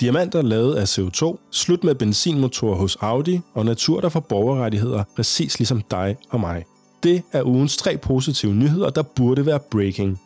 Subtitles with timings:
[0.00, 5.58] Diamanter lavet af CO2, slut med benzinmotorer hos Audi og natur, der får borgerrettigheder, præcis
[5.58, 6.64] ligesom dig og mig.
[7.02, 10.20] Det er ugens tre positive nyheder, der burde være breaking.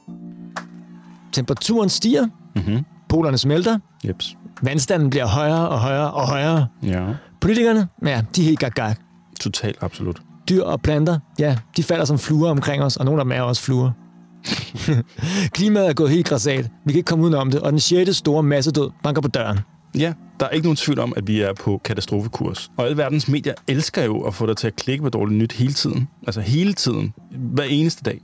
[1.33, 2.27] Temperaturen stiger,
[2.57, 2.85] Mhm.
[3.09, 4.37] polerne smelter, Jeps.
[4.63, 6.67] vandstanden bliver højere og højere og højere.
[6.83, 7.07] Ja.
[7.41, 8.99] Politikerne, ja, de er helt gak, gak.
[9.41, 10.23] Totalt absolut.
[10.49, 13.41] Dyr og planter, ja, de falder som fluer omkring os, og nogle af dem er
[13.41, 13.91] også fluer.
[15.55, 16.71] Klimaet er gået helt græsat.
[16.85, 19.59] Vi kan ikke komme udenom det, og den sjette store massedød banker på døren.
[19.99, 22.71] Ja, der er ikke nogen tvivl om, at vi er på katastrofekurs.
[22.77, 25.53] Og alle verdens medier elsker jo at få dig til at klikke på dårligt nyt
[25.53, 26.09] hele tiden.
[26.27, 27.13] Altså hele tiden.
[27.31, 28.21] Hver eneste dag.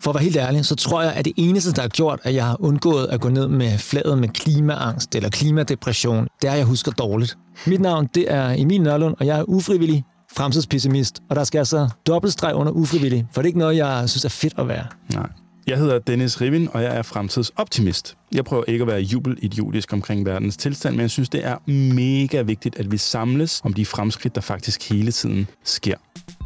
[0.00, 2.34] For at være helt ærlig, så tror jeg, at det eneste, der har gjort, at
[2.34, 6.58] jeg har undgået at gå ned med fladet med klimaangst eller klimadepression, det er, at
[6.58, 7.38] jeg husker dårligt.
[7.66, 10.04] Mit navn, det er Emil Nørlund, og jeg er ufrivillig
[10.36, 11.20] fremtidspessimist.
[11.30, 14.28] Og der skal altså dobbeltstreg under ufrivillig, for det er ikke noget, jeg synes er
[14.28, 14.86] fedt at være.
[15.14, 15.28] Nej.
[15.66, 18.16] Jeg hedder Dennis Rivin, og jeg er fremtidsoptimist.
[18.34, 22.42] Jeg prøver ikke at være jubelidiotisk omkring verdens tilstand, men jeg synes, det er mega
[22.42, 25.96] vigtigt, at vi samles om de fremskridt, der faktisk hele tiden sker.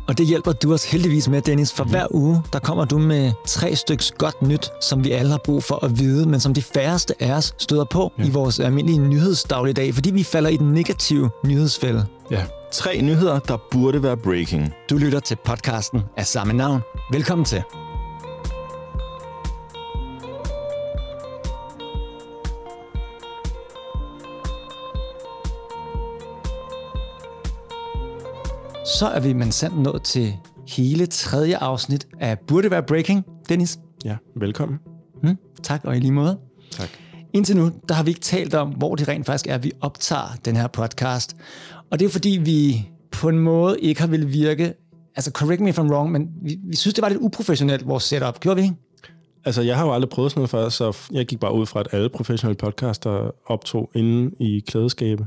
[0.09, 3.33] Og det hjælper du os heldigvis med, Dennis, for hver uge, der kommer du med
[3.47, 6.63] tre styks godt nyt, som vi alle har brug for at vide, men som de
[6.63, 8.25] færreste af os støder på ja.
[8.25, 12.07] i vores almindelige nyhedsdagligdag, fordi vi falder i den negative nyhedsfælde.
[12.31, 12.45] Ja.
[12.73, 14.73] Tre nyheder, der burde være breaking.
[14.91, 16.81] Du lytter til podcasten af samme navn.
[17.13, 17.63] Velkommen til.
[28.99, 30.35] Så er vi men sandt nået til
[30.69, 33.25] hele tredje afsnit af Burde Være Breaking.
[33.49, 34.79] Dennis, Ja, velkommen.
[35.23, 35.37] hmm?
[35.63, 36.39] tak og i lige måde.
[36.71, 36.89] Tak.
[37.33, 40.37] Indtil nu, der har vi ikke talt om, hvor det rent faktisk er, vi optager
[40.45, 41.37] den her podcast.
[41.91, 44.75] Og det er fordi, vi på en måde ikke har ville virke,
[45.17, 48.05] altså correct me if I'm wrong, men vi, vi synes, det var lidt uprofessionelt, vores
[48.05, 48.41] setup.
[48.41, 48.75] Gjorde vi ikke?
[49.45, 51.81] Altså, jeg har jo aldrig prøvet sådan noget før, så jeg gik bare ud fra,
[51.81, 55.27] at alle professionelle podcaster optog inde i klædeskabe.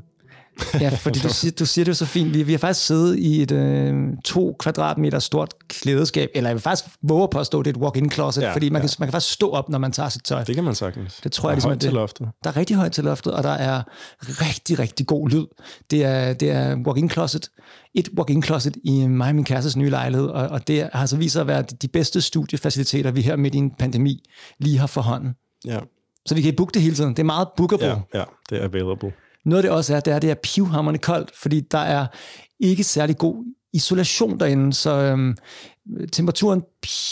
[0.82, 2.34] Ja, fordi du siger, du siger det jo så fint.
[2.34, 3.94] Vi, vi har faktisk siddet i et øh,
[4.26, 8.12] to kvadratmeter stort klædeskab, eller jeg vil faktisk våge at påstå, det er et walk-in
[8.12, 8.88] closet, ja, fordi man, ja.
[8.88, 10.44] kan, man kan faktisk stå op, når man tager sit tøj.
[10.44, 11.20] Det kan man sagtens.
[11.24, 12.28] Det tror jeg Der er ligesom, højt det- til loftet.
[12.44, 13.82] Der er rigtig højt til loftet, og der er
[14.22, 15.46] rigtig, rigtig god lyd.
[15.92, 17.50] Det er, det er walk-in closet.
[17.94, 21.18] Et walk-in closet i mig og min kærestes nye lejlighed, og, og det har altså
[21.18, 24.24] vist sig at være de bedste studiefaciliteter, vi her midt i en pandemi
[24.60, 25.34] lige har for hånden.
[25.66, 25.80] Ja,
[26.26, 27.10] Så vi kan booke det hele tiden.
[27.10, 27.86] Det er meget bookable.
[27.88, 29.12] ja, ja, det er available.
[29.46, 32.08] Noget af det også er, det er, det er pivhammerende koldt, fordi der er
[32.60, 35.38] ikke særlig god isolation derinde, så øhm,
[36.12, 36.64] temperaturen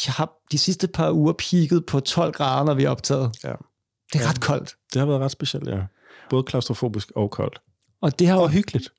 [0.07, 3.31] har de sidste par uger peaked på 12 grader, når vi er optaget.
[3.43, 3.53] Ja.
[4.13, 4.75] Det er ret koldt.
[4.93, 5.79] Det har været ret specielt, ja.
[6.29, 7.61] Både klaustrofobisk og koldt.
[8.01, 8.89] Og det har Og hyggeligt.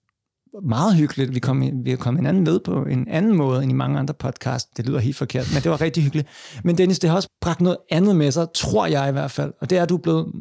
[0.62, 1.34] meget hyggeligt.
[1.34, 4.70] Vi kom, vi kommet hinanden med på en anden måde end i mange andre podcasts.
[4.76, 6.28] Det lyder helt forkert, men det var rigtig hyggeligt.
[6.64, 9.52] Men Dennis, det har også bragt noget andet med sig, tror jeg i hvert fald.
[9.60, 10.32] Og det er, at du er blevet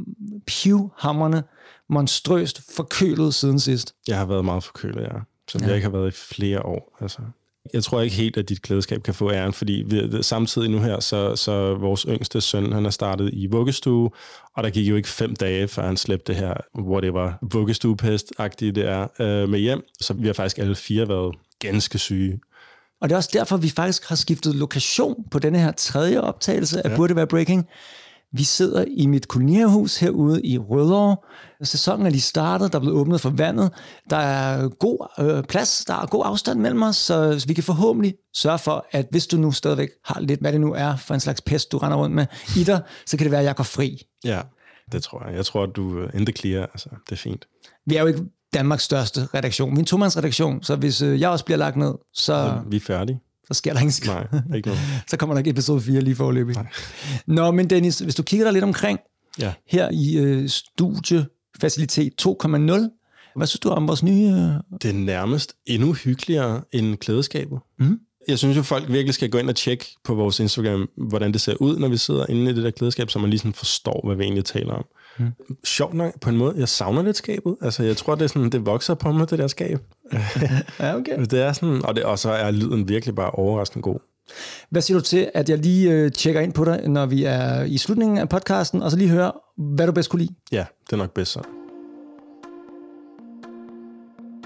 [0.47, 1.43] pivhammerne,
[1.89, 3.93] monstrøst forkølet siden sidst.
[4.07, 5.19] Jeg har været meget forkølet, ja.
[5.49, 5.67] Som Ja.
[5.67, 6.97] jeg ikke har været i flere år.
[7.01, 7.19] Altså.
[7.73, 10.99] Jeg tror ikke helt, at dit klædeskab kan få æren, fordi vi, samtidig nu her,
[10.99, 14.09] så, så vores yngste søn, han er startet i vuggestue,
[14.55, 17.37] og der gik jo ikke fem dage, før han slæbte det her, hvor det var
[17.41, 19.81] vuggestuepest-agtigt det er, øh, med hjem.
[20.01, 22.39] Så vi har faktisk alle fire været ganske syge.
[23.01, 26.85] Og det er også derfor, vi faktisk har skiftet lokation på denne her tredje optagelse
[26.85, 26.89] af.
[26.89, 26.95] Ja.
[26.95, 27.67] Burde Være Breaking.
[28.33, 31.17] Vi sidder i mit kolonierhus herude i Rødovre.
[31.63, 33.71] Sæsonen er lige startet, der er blevet åbnet for vandet.
[34.09, 38.15] Der er god øh, plads, der er god afstand mellem os, så vi kan forhåbentlig
[38.35, 41.19] sørge for, at hvis du nu stadigvæk har lidt, hvad det nu er for en
[41.19, 42.25] slags pest, du render rundt med
[42.57, 44.01] i dig, så kan det være, at jeg går fri.
[44.23, 44.41] Ja,
[44.91, 45.35] det tror jeg.
[45.35, 46.65] Jeg tror, at du er in the clear.
[46.65, 47.47] Altså, det er fint.
[47.85, 48.21] Vi er jo ikke
[48.53, 49.71] Danmarks største redaktion.
[49.71, 52.75] Vi er en tomandsredaktion, så hvis øh, jeg også bliver lagt ned, så, Så vi
[52.75, 53.19] er færdige.
[53.47, 54.11] Så sker der skid.
[54.11, 54.81] Nej, ikke noget.
[55.09, 56.55] så kommer der ikke episode 4 lige forløbig.
[57.27, 58.99] Nå, men Dennis, hvis du kigger dig lidt omkring
[59.39, 59.53] Ja.
[59.67, 64.27] her i øh, studiefacilitet 2.0, hvad synes du om vores nye...
[64.27, 67.59] Øh, Det er nærmest endnu hyggeligere end klædeskabet.
[67.79, 67.99] Mm.
[68.27, 71.41] Jeg synes jo, folk virkelig skal gå ind og tjekke på vores Instagram, hvordan det
[71.41, 74.01] ser ud, når vi sidder inde i det der klædeskab, så man lige sådan forstår,
[74.05, 74.85] hvad vi egentlig taler om.
[75.19, 75.31] Mm.
[75.63, 77.55] Sjovt nok, på en måde, jeg savner lidt skabet.
[77.61, 79.79] Altså, jeg tror, det, er sådan, det vokser på mig, det der skab.
[80.79, 81.25] ja, okay.
[81.25, 83.99] Det er sådan, og, det, og så er lyden virkelig bare overraskende god.
[84.69, 87.63] Hvad siger du til, at jeg lige øh, tjekker ind på dig, når vi er
[87.63, 90.35] i slutningen af podcasten, og så lige hører, hvad du bedst kunne lide?
[90.51, 91.49] Ja, det er nok bedst sådan.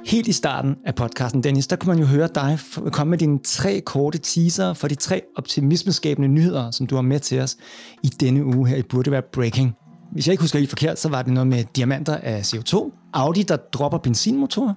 [0.05, 2.59] Helt i starten af podcasten, Dennis, der kunne man jo høre dig
[2.91, 7.19] komme med dine tre korte teaser for de tre optimismeskabende nyheder, som du har med
[7.19, 7.57] til os
[8.03, 9.75] i denne uge her i Burde Være Breaking.
[10.11, 13.43] Hvis jeg ikke husker helt forkert, så var det noget med diamanter af CO2, Audi,
[13.43, 14.73] der dropper benzinmotorer,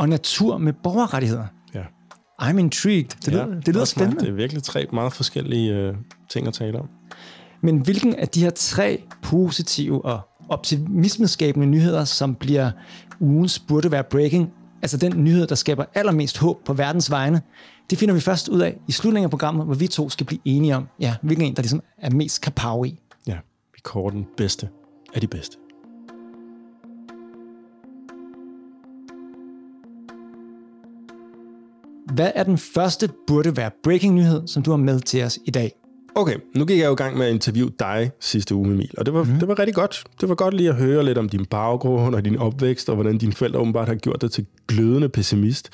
[0.00, 1.46] og natur med borgerrettigheder.
[1.74, 1.82] Ja.
[2.42, 3.08] I'm intrigued.
[3.24, 4.06] Det lyder, ja, det lyder også mig.
[4.06, 4.20] spændende.
[4.20, 5.94] Det er virkelig tre meget forskellige øh,
[6.30, 6.88] ting at tale om.
[7.62, 12.70] Men hvilken af de her tre positive og optimismeskabende nyheder, som bliver
[13.20, 14.52] ugens burde være breaking,
[14.82, 17.42] altså den nyhed, der skaber allermest håb på verdens vegne,
[17.90, 20.40] det finder vi først ud af i slutningen af programmet, hvor vi to skal blive
[20.44, 23.00] enige om, ja, hvilken en, der ligesom er mest kapav i.
[23.26, 23.38] Ja,
[23.74, 24.68] vi kårer den bedste
[25.14, 25.56] af de bedste.
[32.14, 35.50] Hvad er den første burde være breaking nyhed, som du har med til os i
[35.50, 35.72] dag?
[36.14, 39.06] Okay, nu gik jeg jo i gang med at interviewe dig sidste uge, Emil, og
[39.06, 39.38] det var, mm.
[39.38, 40.04] det var rigtig godt.
[40.20, 43.18] Det var godt lige at høre lidt om din baggrund og din opvækst, og hvordan
[43.18, 45.70] dine forældre åbenbart har gjort dig til glødende pessimist.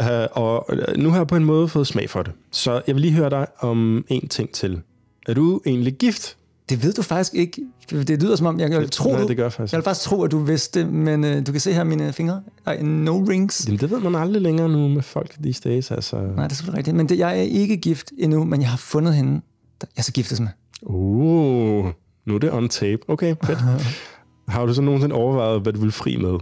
[0.00, 0.66] Uh, og
[0.96, 2.32] nu har jeg på en måde fået smag for det.
[2.50, 4.80] Så jeg vil lige høre dig om en ting til.
[5.26, 6.36] Er du egentlig gift?
[6.68, 7.62] Det ved du faktisk ikke.
[7.90, 9.72] Det lyder som om, jeg vil tro, Nej, det gør faktisk.
[9.72, 12.12] jeg vil faktisk tro, at du vidste det, men uh, du kan se her mine
[12.12, 12.42] fingre.
[12.66, 13.66] Ej, no rings.
[13.66, 15.90] Jamen, det ved man aldrig længere nu med folk these days.
[15.90, 16.16] Altså.
[16.16, 16.96] Nej, det er selvfølgelig rigtigt.
[16.96, 19.40] Men det, jeg er ikke gift endnu, men jeg har fundet hende,
[19.80, 20.48] der jeg skal giftes med.
[20.82, 21.86] Uh,
[22.26, 23.02] nu er det on tape.
[23.08, 23.58] Okay, fedt.
[24.48, 26.38] har du så nogensinde overvejet, hvad du vil fri med?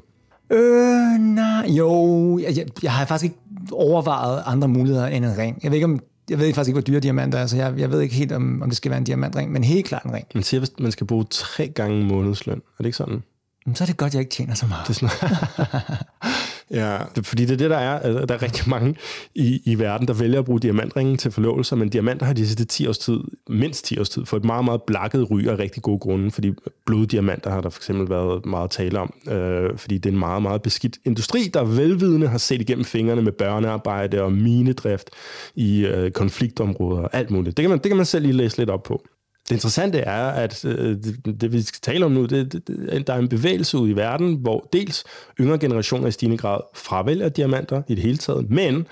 [0.51, 2.39] Øh, nej, jo.
[2.39, 3.39] Jeg, jeg, jeg har faktisk ikke
[3.73, 5.59] overvejet andre muligheder end en ring.
[5.63, 6.01] Jeg ved ikke, om
[6.31, 8.63] jeg ved faktisk ikke, hvor dyre diamanter er, så jeg, jeg ved ikke helt, om,
[8.63, 10.27] om det skal være en diamantring, men helt klart en ring.
[10.35, 12.57] Man siger, at man skal bruge tre gange månedsløn.
[12.57, 13.23] Er det ikke sådan?
[13.67, 14.89] Men så er det godt, at jeg ikke tjener så meget.
[14.89, 15.97] Det er sådan,
[16.71, 17.99] ja, fordi det er det, der er.
[17.99, 18.97] Altså, Der er rigtig mange
[19.35, 22.65] i, i verden, der vælger at bruge diamantringen til forlovelser, men diamanter har de sidste
[22.65, 25.83] 10 års tid, mindst 10 års tid, fået et meget, meget blakket ry af rigtig
[25.83, 26.53] gode grunde, fordi
[26.87, 30.43] bloddiamanter har der for eksempel været meget tale om, øh, fordi det er en meget,
[30.43, 35.11] meget beskidt industri, der velvidende har set igennem fingrene med børnearbejde og minedrift
[35.55, 37.57] i øh, konfliktområder og alt muligt.
[37.57, 39.03] Det kan, man, det kan man selv lige læse lidt op på.
[39.49, 43.15] Det interessante er, at øh, det, det, vi skal tale om nu, det, det, der
[43.15, 45.05] er en bevægelse ud i verden, hvor dels
[45.41, 48.87] yngre generationer i stigende grad fravælger diamanter i det hele taget, men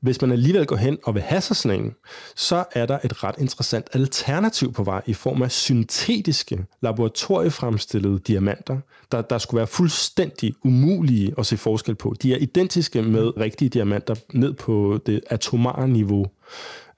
[0.00, 1.94] hvis man alligevel går hen og vil have sig sådan en,
[2.36, 8.78] så er der et ret interessant alternativ på vej i form af syntetiske, laboratoriefremstillede diamanter,
[9.12, 12.14] der, der skulle være fuldstændig umulige at se forskel på.
[12.22, 16.26] De er identiske med rigtige diamanter ned på det atomare niveau.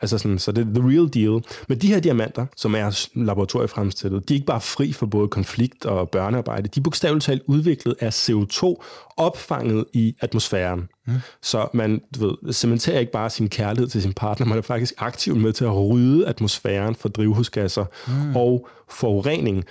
[0.00, 1.42] Altså sådan, så det er the real deal.
[1.68, 5.84] Men de her diamanter, som er laboratoriefremstillet, de er ikke bare fri for både konflikt
[5.84, 6.68] og børnearbejde.
[6.68, 8.82] De er bogstaveligt talt udviklet af CO2,
[9.16, 10.88] opfanget i atmosfæren.
[11.06, 11.14] Mm.
[11.42, 14.94] Så man du ved, cementerer ikke bare sin kærlighed til sin partner, man er faktisk
[14.98, 18.36] aktivt med til at rydde atmosfæren for drivhusgasser mm.
[18.36, 19.64] og forurening.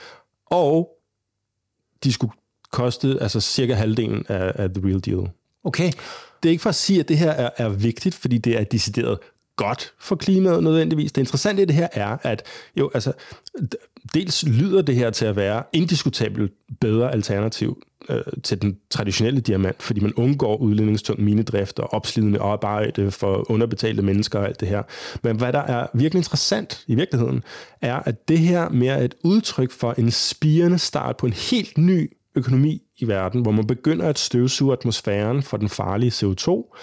[0.46, 0.90] Og
[2.04, 2.34] de skulle
[2.72, 5.30] koste altså cirka halvdelen af, af the real deal.
[5.64, 5.92] Okay.
[6.44, 8.64] Det er ikke for at sige, at det her er, er vigtigt, fordi det er
[8.64, 9.20] decideret
[9.58, 11.12] godt for klimaet nødvendigvis.
[11.12, 12.44] Det interessante i det her er, at
[12.76, 13.14] jo, altså,
[14.14, 19.84] dels lyder det her til at være indiskutabelt bedre alternativ øh, til den traditionelle diamant,
[19.84, 24.84] fordi man undgår udledningstung minedrift og opslidende arbejde for underbetalte mennesker og alt det her.
[25.24, 27.44] Men hvad der er virkelig interessant i virkeligheden,
[27.82, 31.78] er, at det her mere er et udtryk for en spirende start på en helt
[31.78, 36.76] ny økonomi i verden, hvor man begynder at støvsuge atmosfæren for den farlige CO2,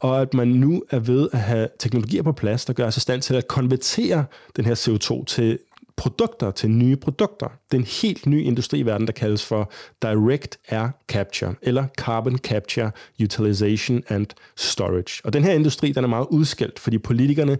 [0.00, 3.00] og at man nu er ved at have teknologier på plads, der gør os i
[3.00, 4.24] stand til at konvertere
[4.56, 5.58] den her CO2 til
[5.96, 7.46] produkter, til nye produkter.
[7.46, 9.72] Det er en helt ny industri i verden, der kaldes for
[10.02, 12.90] Direct Air Capture, eller Carbon Capture
[13.22, 14.26] Utilization and
[14.56, 15.20] Storage.
[15.24, 17.58] Og den her industri, den er meget udskilt, fordi politikerne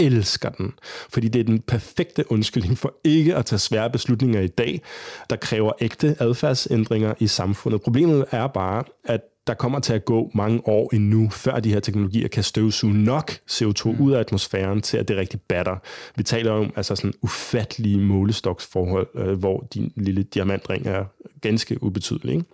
[0.00, 0.72] elsker den,
[1.10, 4.82] fordi det er den perfekte undskyldning for ikke at tage svære beslutninger i dag,
[5.30, 7.82] der kræver ægte adfærdsændringer i samfundet.
[7.82, 9.20] Problemet er bare, at
[9.50, 13.32] der kommer til at gå mange år endnu, før de her teknologier kan støvsuge nok
[13.50, 14.00] CO2 mm.
[14.00, 15.76] ud af atmosfæren til, at det rigtig batter.
[16.16, 21.04] Vi taler om altså sådan ufattelige målestoksforhold, øh, hvor din lille diamantring er
[21.40, 22.34] ganske ubetydelig.
[22.34, 22.44] Ikke?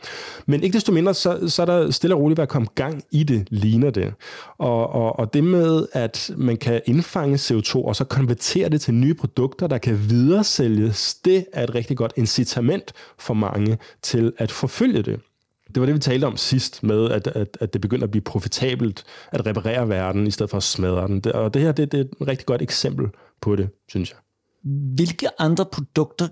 [0.46, 3.02] Men ikke desto mindre, så, så er der stille og roligt ved at komme gang
[3.10, 4.12] i det, ligner det.
[4.58, 8.94] Og, og, og det med, at man kan indfange CO2 og så konvertere det til
[8.94, 14.52] nye produkter, der kan videresælges, det er et rigtig godt incitament for mange til at
[14.52, 15.20] forfølge det
[15.76, 18.22] det var det, vi talte om sidst med, at, at, at det begynder at blive
[18.22, 21.20] profitabelt at reparere verden, i stedet for at smadre den.
[21.20, 23.06] Det, og det her det, det er et rigtig godt eksempel
[23.40, 24.18] på det, synes jeg.
[24.94, 26.28] Hvilke andre produkter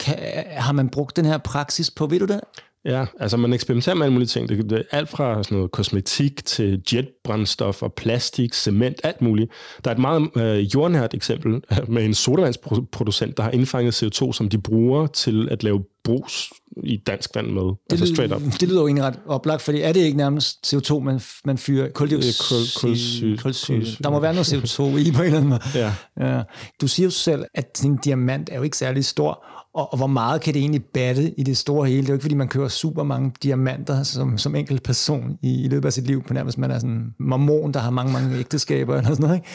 [0.00, 0.16] kan,
[0.50, 2.06] har man brugt den her praksis på?
[2.06, 2.40] Ved du det?
[2.84, 4.48] Ja, altså man eksperimenterer med alle mulige ting.
[4.48, 9.50] Det, det er alt fra sådan noget kosmetik til jetbrændstof og plastik, cement, alt muligt.
[9.84, 14.48] Der er et meget øh, jordnært eksempel med en sodavandsproducent, der har indfanget CO2, som
[14.48, 17.62] de bruger til at lave brus i dansk vand med.
[17.62, 18.42] Det, altså straight up.
[18.60, 21.90] det lyder jo egentlig ret oplagt, fordi er det ikke nærmest CO2, man, man fyrer?
[21.90, 23.38] Koldioxid.
[23.38, 23.96] Kulsyre.
[24.02, 25.60] Der må være noget CO2 i på en eller anden måde.
[25.74, 25.92] Ja.
[26.20, 26.42] ja.
[26.80, 30.06] Du siger jo selv, at din diamant er jo ikke særlig stor, og, og hvor
[30.06, 32.00] meget kan det egentlig batte i det store hele?
[32.00, 35.64] Det er jo ikke, fordi man kører super mange diamanter som, som enkelt person i,
[35.64, 38.12] i løbet af sit liv, på nærmest man er sådan en mormon, der har mange,
[38.12, 39.36] mange ægteskaber eller sådan noget.
[39.36, 39.48] Ikke?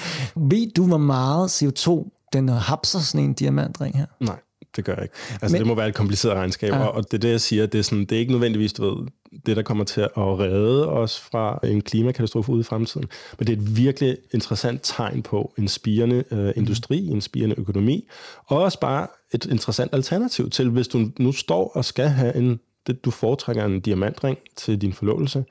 [0.56, 4.06] Ved du, hvor meget CO2 den hapser sådan en diamantring her?
[4.20, 4.40] Nej
[4.76, 5.16] det gør jeg ikke.
[5.42, 6.86] Altså, Men, det må være et kompliceret regnskab, ja.
[6.86, 9.08] og, det er det, jeg siger, det er, sådan, det er ikke nødvendigvis, du ved,
[9.46, 13.08] det, der kommer til at redde os fra en klimakatastrofe ude i fremtiden.
[13.40, 18.08] Men det er et virkelig interessant tegn på en spirende øh, industri, en spirende økonomi,
[18.46, 22.60] og også bare et interessant alternativ til, hvis du nu står og skal have en,
[22.88, 25.46] det, du foretrækker en diamantring til din forlovelse,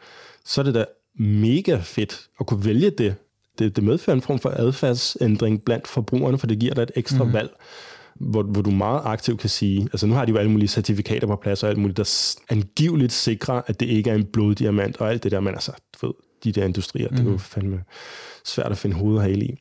[0.45, 0.85] så er det da
[1.19, 3.15] mega fedt at kunne vælge det.
[3.59, 7.25] Det, det medfører en form for adfærdsændring blandt forbrugerne, for det giver dig et ekstra
[7.25, 7.33] mm.
[7.33, 7.51] valg
[8.21, 11.27] hvor, hvor du meget aktivt kan sige, altså nu har de jo alle mulige certifikater
[11.27, 15.11] på plads, og alt muligt, der angiveligt sikrer, at det ikke er en bloddiamant, og
[15.11, 17.17] alt det der, men altså, du ved, de der industrier, mm.
[17.17, 17.39] det er jo mhm.
[17.39, 17.83] fandme
[18.45, 19.59] svært at finde hovedet og i.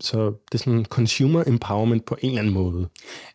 [0.00, 2.88] Så det er sådan consumer empowerment på en eller anden måde.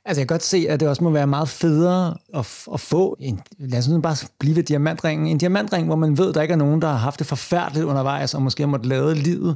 [0.06, 3.18] Altså jeg kan godt se, at det også må være meget federe at, at få
[3.20, 6.42] en, lad os nu bare blive ved diamantringen, en diamantring, hvor man ved, at der
[6.42, 9.56] ikke er nogen, der har haft det forfærdeligt undervejs, og måske har måttet lade livet.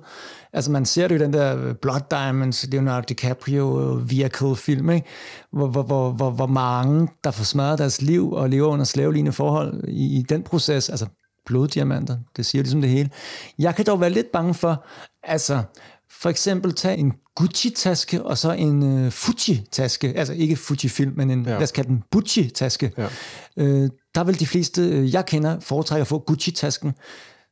[0.53, 5.07] Altså man ser det jo den der Blood Diamonds, Leonardo DiCaprio vehicle film, ikke?
[5.51, 9.31] Hvor, hvor, hvor, hvor, hvor mange, der får smadret deres liv og lever under slavelignende
[9.31, 11.05] forhold i, i den proces, altså
[11.45, 13.09] bloddiamanter, det siger ligesom det hele.
[13.59, 14.85] Jeg kan dog være lidt bange for,
[15.23, 15.63] altså
[16.21, 21.45] for eksempel tage en Gucci-taske og så en uh, Fuji-taske, altså ikke Fuji-film, men en,
[21.45, 21.51] ja.
[21.51, 22.91] lad os kalde den Gucci-taske.
[22.97, 23.05] Ja.
[23.55, 26.91] Uh, der vil de fleste, uh, jeg kender, foretrække at få Gucci-tasken.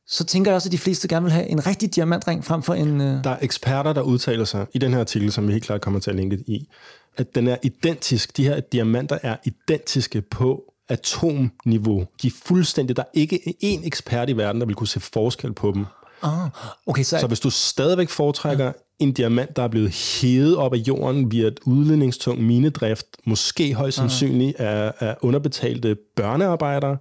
[0.06, 2.74] Så tænker jeg også, at de fleste gerne vil have en rigtig diamantring frem for
[2.74, 3.00] en...
[3.00, 3.06] Uh...
[3.06, 6.00] Der er eksperter, der udtaler sig i den her artikel, som vi helt klart kommer
[6.00, 6.68] til at linke i,
[7.16, 12.06] at den er identisk, de her diamanter er identiske på atomniveau.
[12.22, 15.52] De er fuldstændig, der er ikke én ekspert i verden, der vil kunne se forskel
[15.52, 15.84] på dem.
[16.22, 16.48] Ah,
[16.86, 17.18] okay, så...
[17.18, 18.72] så hvis du stadigvæk foretrækker ja.
[18.98, 23.98] en diamant, der er blevet hævet op af jorden via et udledningstung minedrift, måske højst
[23.98, 24.02] ah.
[24.02, 26.96] sandsynligt af, af underbetalte børnearbejdere,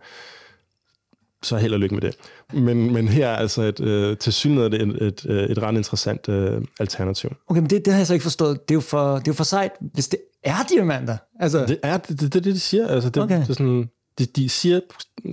[1.43, 2.15] så held og lykke med det.
[2.53, 5.75] Men, men her er altså et, øh, til synligheden et, et, et, øh, et ret
[5.75, 7.35] interessant øh, alternativ.
[7.47, 8.69] Okay, men det, det har jeg så ikke forstået.
[8.69, 11.17] Det er jo for, det er jo for sejt, hvis det er diamanter.
[11.39, 11.65] Altså...
[11.65, 12.87] Det er det, det, det de siger.
[12.87, 13.39] Altså, det, okay.
[13.41, 14.79] det er sådan, de, de siger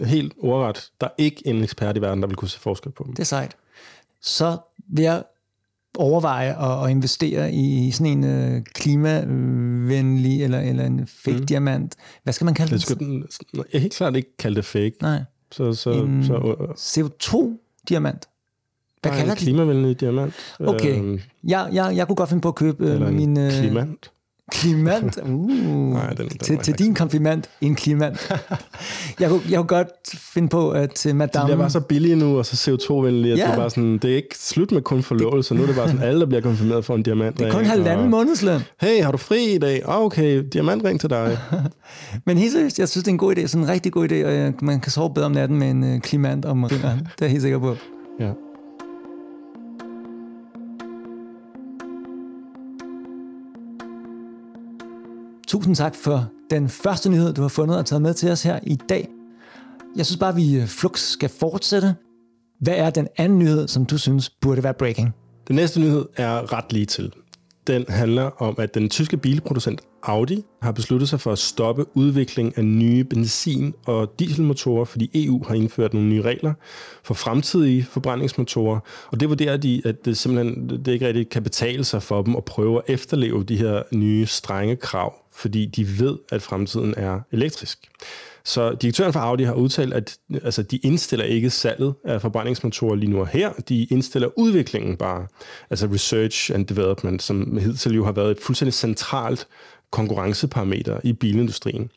[0.04, 3.04] helt ordret, der er ikke en ekspert i verden, der vil kunne se forskel på
[3.06, 3.12] dem.
[3.12, 3.56] Det er sejt
[4.24, 5.22] så vil jeg
[5.98, 11.46] overveje at, at investere i sådan en uh, klimavenlig eller, eller en fake mm.
[11.46, 11.96] diamant.
[12.22, 12.82] Hvad skal man kalde det?
[12.82, 13.26] Skal den?
[13.54, 14.94] Jeg er helt klart ikke kalde det fake.
[15.02, 15.22] Nej.
[15.52, 18.28] Så, så, en så, uh, CO2-diamant.
[19.02, 20.34] Hvad kalder en klimavenlig diamant.
[20.60, 21.00] Okay.
[21.00, 23.36] Um, jeg, jeg, jeg kunne godt finde på at købe eller min...
[23.36, 24.10] Uh, klimant.
[24.52, 25.18] Klimant?
[25.24, 28.32] Uh, Nej, den, den til, til din kompliment, en klimant.
[29.20, 31.42] jeg, kunne, jeg kunne godt finde på, at til madame...
[31.42, 33.44] De bliver bare så billige nu, og så CO2-venlige, at ja.
[33.44, 35.54] det, er bare sådan, det er ikke slut med kun forlovelse.
[35.54, 37.38] Nu er det bare sådan, alle, der bliver konfirmeret for en diamant.
[37.38, 38.60] Det er kun halvanden månedsløn.
[38.80, 39.88] Hey, har du fri i dag?
[39.88, 41.38] Oh, okay, diamantring til dig.
[42.26, 43.46] Men helt seriøst, jeg synes, det er en god idé.
[43.46, 46.00] Sådan en rigtig god idé, og man kan sove bedre om natten med en uh,
[46.00, 46.98] klimant om fingeren.
[46.98, 47.76] Det er jeg helt sikker på.
[48.20, 48.30] Ja.
[55.54, 58.58] Tusind tak for den første nyhed, du har fundet og taget med til os her
[58.62, 59.08] i dag.
[59.96, 61.94] Jeg synes bare, at vi øh, flux skal fortsætte.
[62.60, 65.14] Hvad er den anden nyhed, som du synes burde være breaking?
[65.48, 67.12] Den næste nyhed er ret lige til.
[67.66, 72.58] Den handler om, at den tyske bilproducent Audi har besluttet sig for at stoppe udvikling
[72.58, 76.54] af nye benzin- og dieselmotorer, fordi EU har indført nogle nye regler
[77.02, 78.80] for fremtidige forbrændingsmotorer.
[79.12, 82.36] Og det vurderer de, at det simpelthen det ikke rigtig kan betale sig for dem
[82.36, 87.20] at prøve at efterleve de her nye strenge krav fordi de ved, at fremtiden er
[87.32, 87.78] elektrisk.
[88.44, 93.10] Så direktøren for Audi har udtalt, at altså, de indstiller ikke salget af forbrændingsmotorer lige
[93.10, 93.52] nu og her.
[93.68, 95.26] De indstiller udviklingen bare.
[95.70, 99.46] Altså research and development, som hidtil jo har været et fuldstændig centralt
[99.94, 101.90] konkurrenceparameter i bilindustrien.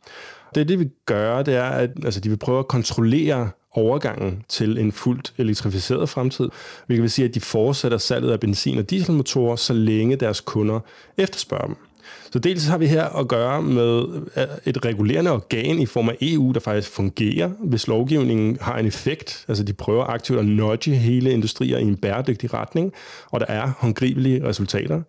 [0.56, 4.78] Det, det vil gøre, det er, at altså, de vil prøve at kontrollere overgangen til
[4.78, 6.50] en fuldt elektrificeret fremtid,
[6.88, 10.80] hvilket vil sige, at de fortsætter salget af benzin- og dieselmotorer, så længe deres kunder
[11.18, 11.76] efterspørger dem.
[12.32, 14.04] Så dels har vi her at gøre med
[14.38, 18.86] øh, et regulerende organ i form af EU, der faktisk fungerer, hvis lovgivningen har en
[18.86, 19.46] effekt.
[19.48, 22.94] Altså de prøver aktivt at nudge hele industrier i en bæredygtig retning,
[23.32, 25.02] og der er håndgribelige resultater.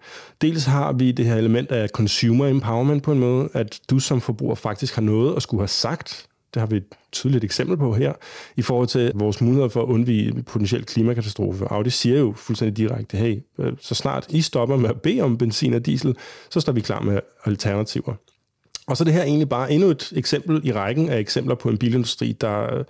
[0.43, 4.21] Dels har vi det her element af consumer empowerment på en måde, at du som
[4.21, 7.95] forbruger faktisk har noget at skulle have sagt det har vi et tydeligt eksempel på
[7.95, 8.12] her,
[8.57, 11.64] i forhold til vores muligheder for at undvige potentiel klimakatastrofe.
[11.64, 15.38] Audi siger jo fuldstændig direkte, hey, øh, så snart I stopper med at bede om
[15.38, 16.17] benzin og diesel,
[16.50, 18.14] så står vi klar med alternativer.
[18.87, 21.69] Og så er det her egentlig bare endnu et eksempel i rækken af eksempler på
[21.69, 22.85] en bilindustri, der øh,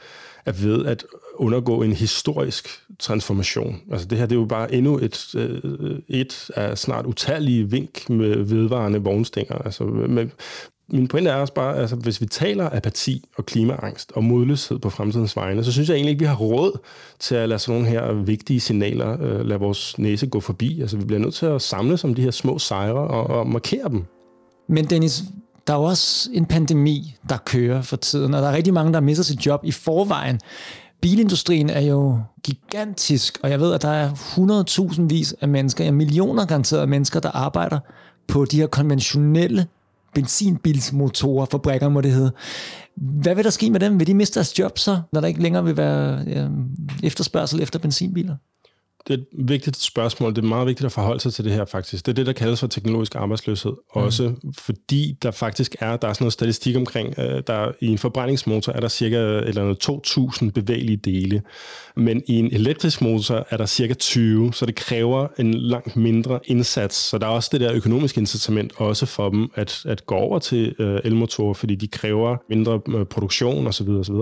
[0.47, 3.81] er ved at undergå en historisk transformation.
[3.93, 8.11] Altså det her det er jo bare endnu et, øh, et af snart utallige vink
[8.11, 9.55] med vedvarende vognstænger.
[9.55, 10.29] Altså med,
[10.93, 14.91] min pointe er også bare, altså hvis vi taler apati og klimaangst og modløshed på
[14.91, 16.79] fremtidens vegne, så synes jeg egentlig ikke, vi har råd
[17.19, 20.81] til at lade sådan nogle her vigtige signaler øh, lade vores næse gå forbi.
[20.81, 23.89] Altså vi bliver nødt til at samle som de her små sejre og, og markere
[23.89, 24.05] dem.
[24.69, 25.23] Men Dennis,
[25.67, 28.93] der er jo også en pandemi, der kører for tiden, og der er rigtig mange,
[28.93, 30.41] der mister sit job i forvejen.
[31.01, 34.11] Bilindustrien er jo gigantisk, og jeg ved, at der er
[34.95, 37.79] 100.000 vis af mennesker, ja millioner garanteret af mennesker, der arbejder
[38.29, 39.67] på de her konventionelle
[40.15, 42.33] benzinbilsmotorer, fabrikker må det hedde.
[42.97, 43.99] Hvad vil der ske med dem?
[43.99, 46.51] Vil de miste deres job så, når der ikke længere vil være øh,
[47.03, 48.37] efterspørgsel efter benzinbiler?
[49.07, 50.35] Det er et vigtigt spørgsmål.
[50.35, 52.07] Det er meget vigtigt at forholde sig til det her faktisk.
[52.07, 53.71] Det er det, der kaldes for teknologisk arbejdsløshed.
[53.71, 54.03] Mm.
[54.03, 57.99] Også fordi der faktisk er, der er sådan noget statistik omkring, øh, der i en
[57.99, 59.89] forbrændingsmotor er der cirka eller noget
[60.43, 61.43] 2.000 bevægelige dele.
[61.97, 66.41] Men i en elektrisk motor er der cirka 20, så det kræver en langt mindre
[66.45, 66.97] indsats.
[66.97, 70.39] Så der er også det der økonomiske incitament også for dem at, at gå over
[70.39, 73.89] til øh, elmotorer, fordi de kræver mindre øh, produktion osv.
[73.89, 74.15] osv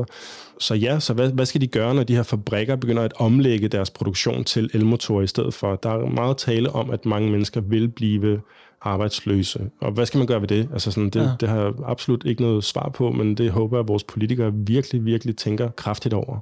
[0.58, 3.68] så ja, så hvad, hvad skal de gøre, når de her fabrikker begynder at omlægge
[3.68, 5.76] deres produktion til elmotorer i stedet for?
[5.76, 8.40] Der er meget tale om, at mange mennesker vil blive
[8.80, 9.70] arbejdsløse.
[9.80, 10.68] Og hvad skal man gøre ved det?
[10.72, 11.30] Altså sådan, det, ja.
[11.40, 14.52] det har jeg absolut ikke noget svar på, men det håber jeg, at vores politikere
[14.54, 16.38] virkelig, virkelig tænker kraftigt over.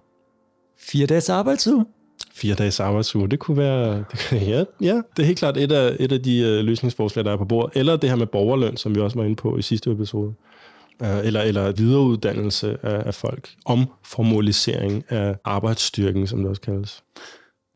[0.79, 1.87] Fire dages arbejdsuge?
[2.35, 4.05] Fire dages arbejdsuge, det kunne være...
[4.13, 7.33] Det, ja, ja, det er helt klart et af, et af de uh, løsningsforslag, der
[7.33, 7.77] er på bordet.
[7.77, 10.35] Eller det her med borgerløn, som vi også var inde på i sidste episode.
[11.03, 17.03] Øh, eller, eller videreuddannelse af, af folk, omformalisering af arbejdsstyrken, som det også kaldes.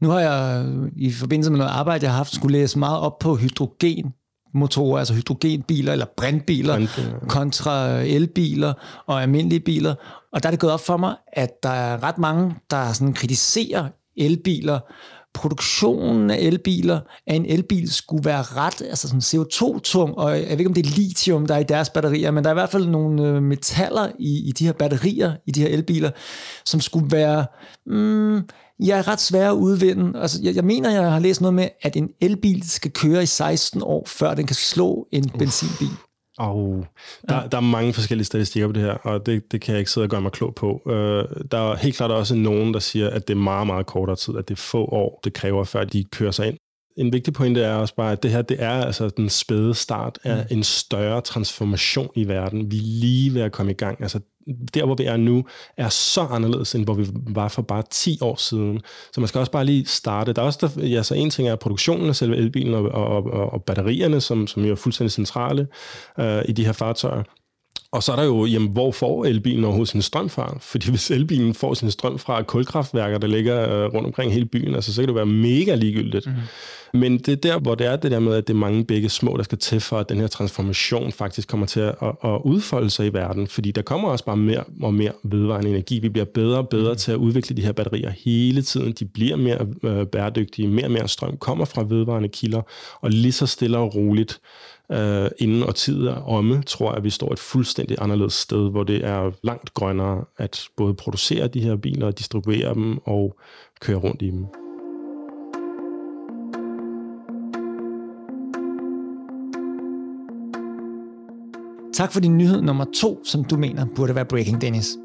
[0.02, 3.18] Nu har jeg i forbindelse med noget arbejde, jeg har haft, skulle læse meget op
[3.18, 4.12] på hydrogen
[4.54, 7.18] motorer, altså hydrogenbiler eller brintbiler, Brintbiler.
[7.28, 8.72] kontra elbiler
[9.06, 9.94] og almindelige biler.
[10.32, 13.14] Og der er det gået op for mig, at der er ret mange, der sådan
[13.14, 14.78] kritiserer elbiler,
[15.38, 20.58] produktionen af elbiler, af en elbil skulle være ret altså sådan CO2-tung, og jeg ved
[20.58, 22.70] ikke, om det er lithium, der er i deres batterier, men der er i hvert
[22.70, 26.10] fald nogle øh, metaller i, i de her batterier, i de her elbiler,
[26.64, 27.46] som skulle være
[27.86, 28.42] mm,
[28.80, 30.20] ja, ret svære at udvinde.
[30.20, 33.26] Altså, jeg, jeg mener, jeg har læst noget med, at en elbil skal køre i
[33.26, 35.96] 16 år, før den kan slå en benzinbil.
[36.38, 36.86] Og
[37.28, 37.46] der, ja.
[37.52, 40.04] der er mange forskellige statistikker på det her, og det, det kan jeg ikke sidde
[40.04, 40.82] og gøre mig klog på.
[40.84, 40.92] Uh,
[41.50, 44.36] der er helt klart også nogen, der siger, at det er meget, meget kortere tid,
[44.36, 46.56] at det er få år, det kræver, før de kører sig ind.
[46.96, 50.18] En vigtig pointe er også bare, at det her det er altså den spæde start
[50.24, 50.56] af mm.
[50.56, 52.70] en større transformation i verden.
[52.70, 54.02] Vi er lige ved at komme i gang.
[54.02, 54.20] Altså
[54.74, 55.44] der, hvor vi er nu,
[55.76, 58.80] er så anderledes, end hvor vi var for bare 10 år siden.
[59.12, 60.32] Så man skal også bare lige starte.
[60.32, 63.24] Der er også, der, ja, så en ting er produktionen af selve elbilen og, og,
[63.26, 65.68] og, og batterierne, som, som jo er fuldstændig centrale
[66.18, 67.22] øh, i de her fartøjer.
[67.92, 70.58] Og så er der jo, jamen, hvor får elbilen overhovedet sin strøm fra?
[70.60, 74.74] Fordi hvis elbilen får sin strøm fra kulkraftværker, der ligger øh, rundt omkring hele byen,
[74.74, 76.26] altså, så kan det være mega ligegyldigt.
[76.26, 76.32] Mm.
[76.94, 79.08] Men det er der, hvor det er det der med, at det er mange begge
[79.08, 82.90] små, der skal til for, at den her transformation faktisk kommer til at, at udfolde
[82.90, 83.46] sig i verden.
[83.46, 85.98] Fordi der kommer også bare mere og mere vedvarende energi.
[85.98, 86.98] Vi bliver bedre og bedre mm.
[86.98, 88.92] til at udvikle de her batterier hele tiden.
[88.92, 90.68] De bliver mere øh, bæredygtige.
[90.68, 92.62] Mere og mere strøm kommer fra vedvarende kilder.
[93.00, 94.40] Og lige så stille og roligt
[94.92, 98.70] øh, inden og tid er omme, tror jeg, at vi står et fuldstændig anderledes sted,
[98.70, 103.38] hvor det er langt grønnere at både producere de her biler, distribuere dem og
[103.80, 104.46] køre rundt i dem.
[111.98, 114.96] Tak for din nyhed nummer to, som du mener burde være breaking, Dennis.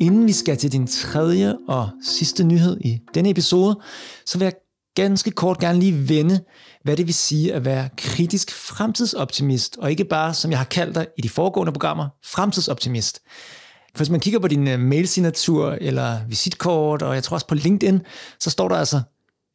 [0.00, 3.80] Inden vi skal til din tredje og sidste nyhed i denne episode,
[4.26, 4.52] så vil jeg
[4.94, 6.40] ganske kort gerne lige vende,
[6.84, 10.94] hvad det vil sige at være kritisk fremtidsoptimist, og ikke bare, som jeg har kaldt
[10.94, 13.20] dig i de foregående programmer, fremtidsoptimist.
[13.94, 17.54] For hvis man kigger på din øh, mailsignatur eller visitkort, og jeg tror også på
[17.54, 18.00] LinkedIn,
[18.40, 19.00] så står der altså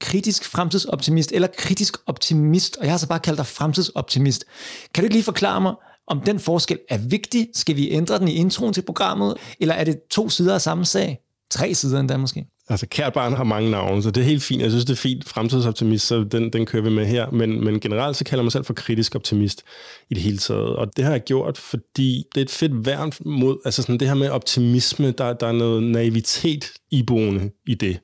[0.02, 4.46] kritisk fremtidsoptimist eller kritisk optimist, og jeg har så bare kaldt dig fremtidsoptimist.
[4.94, 5.74] Kan du ikke lige forklare mig,
[6.08, 7.48] om den forskel er vigtig?
[7.54, 9.38] Skal vi ændre den i introen til programmet?
[9.60, 11.20] Eller er det to sider af samme sag?
[11.52, 12.46] Tre sider endda måske?
[12.70, 14.62] Altså, kært barn har mange navne, så det er helt fint.
[14.62, 15.30] Jeg synes, det er fint.
[15.30, 17.30] Fremtidsoptimist, så den, den kører vi med her.
[17.32, 19.64] Men, men generelt så kalder jeg mig selv for kritisk optimist
[20.10, 20.76] i det hele taget.
[20.76, 24.08] Og det har jeg gjort, fordi det er et fedt værn mod, altså sådan det
[24.08, 28.00] her med optimisme, der, der er noget naivitet iboende i det.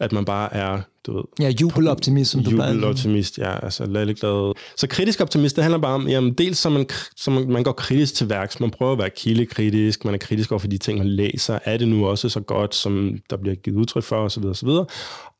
[0.00, 1.22] At man bare er du ved...
[1.40, 4.54] Ja, jubeloptimist, som du Jubeloptimist, ja, altså lalleglad.
[4.76, 6.86] Så kritisk optimist, det handler bare om, jamen dels så man,
[7.16, 10.52] så man, man går kritisk til værks, man prøver at være kildekritisk, man er kritisk
[10.52, 13.54] over for de ting, man læser, er det nu også så godt, som der bliver
[13.54, 14.44] givet udtryk for, osv.
[14.44, 14.68] osv.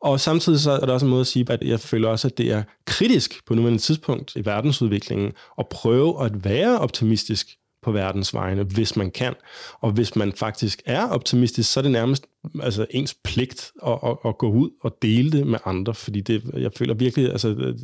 [0.00, 2.38] Og samtidig så er der også en måde at sige, at jeg føler også, at
[2.38, 8.34] det er kritisk på nuværende tidspunkt i verdensudviklingen, at prøve at være optimistisk på verdens
[8.34, 9.34] vegne, hvis man kan.
[9.80, 12.26] Og hvis man faktisk er optimistisk, så er det nærmest
[12.62, 16.42] altså, ens pligt at, at, at gå ud og dele det med andre, fordi det,
[16.54, 17.74] jeg føler virkelig, altså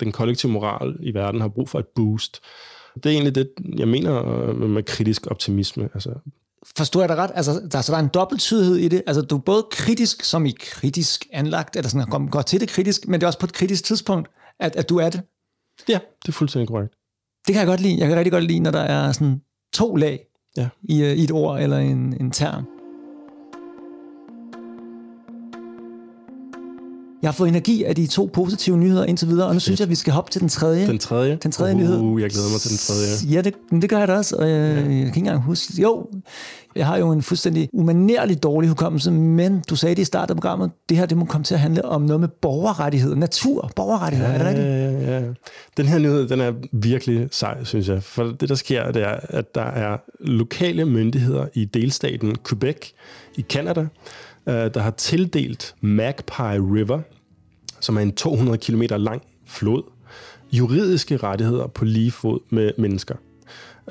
[0.00, 2.40] den kollektive moral i verden har brug for et boost.
[2.94, 5.88] Det er egentlig det, jeg mener øh, med kritisk optimisme.
[5.94, 6.10] Altså,
[6.76, 7.30] Forstår jeg dig ret?
[7.34, 9.02] Altså, der, så der er en dobbelttydighed i det.
[9.06, 13.08] Altså, du er både kritisk, som i kritisk anlagt, eller sådan, går til det kritisk,
[13.08, 14.28] men det er også på et kritisk tidspunkt,
[14.60, 15.22] at, at du er det.
[15.88, 16.94] Ja, det er fuldstændig korrekt.
[17.46, 17.96] Det kan jeg godt lide.
[17.98, 19.40] Jeg kan rigtig godt lide, når der er sådan
[19.74, 20.20] to lag
[20.56, 20.68] Ja.
[20.82, 22.64] i, øh, i et ord eller en, en term.
[27.22, 29.84] Jeg har fået energi af de to positive nyheder indtil videre, og nu synes jeg,
[29.86, 30.86] at vi skal hoppe til den tredje.
[30.86, 31.38] Den tredje?
[31.42, 31.98] Den tredje nyhed.
[32.00, 33.34] Uh, jeg glæder mig til den tredje.
[33.36, 34.74] Ja, det, det gør jeg da også, og jeg, ja.
[34.74, 35.82] jeg kan ikke engang huske.
[35.82, 36.06] Jo,
[36.76, 40.36] jeg har jo en fuldstændig umanerlig dårlig hukommelse, men du sagde det i starten af
[40.36, 44.32] programmet, det her det må komme til at handle om noget med borgerrettigheder, natur, borgerrettigheder,
[44.32, 45.08] Ja, er det rigtigt?
[45.08, 45.24] ja, ja.
[45.76, 48.02] Den her nyhed, den er virkelig sej, synes jeg.
[48.02, 52.90] For det, der sker, det er, at der er lokale myndigheder i delstaten Quebec
[53.34, 53.86] i Canada,
[54.46, 57.00] øh, der har tildelt Magpie River,
[57.80, 59.82] som er en 200 km lang flod,
[60.52, 63.14] juridiske rettigheder på lige fod med mennesker.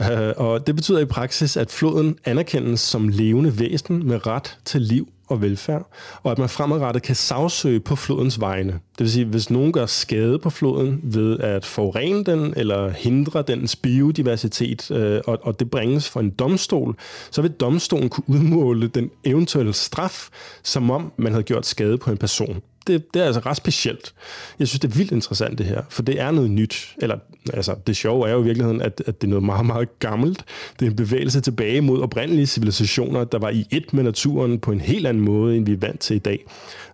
[0.02, 4.82] Øh, og det betyder i praksis, at floden anerkendes som levende væsen med ret til
[4.82, 5.92] liv og velfærd,
[6.24, 8.72] og at man fremadrettet kan sagsøge på flodens vegne.
[8.72, 13.42] Det vil sige, hvis nogen gør skade på floden ved at forurene den eller hindre
[13.42, 16.96] dens biodiversitet, øh, og, og det bringes for en domstol,
[17.32, 20.30] så vil domstolen kunne udmåle den eventuelle straf,
[20.64, 24.14] som om man havde gjort skade på en person det, det er altså ret specielt.
[24.60, 26.96] Jeg synes, det er vildt interessant det her, for det er noget nyt.
[27.02, 27.18] Eller,
[27.54, 30.46] altså, det sjove er jo i virkeligheden, at, at det er noget meget, meget gammelt.
[30.80, 34.72] Det er en bevægelse tilbage mod oprindelige civilisationer, der var i et med naturen på
[34.72, 36.46] en helt anden måde, end vi er vant til i dag.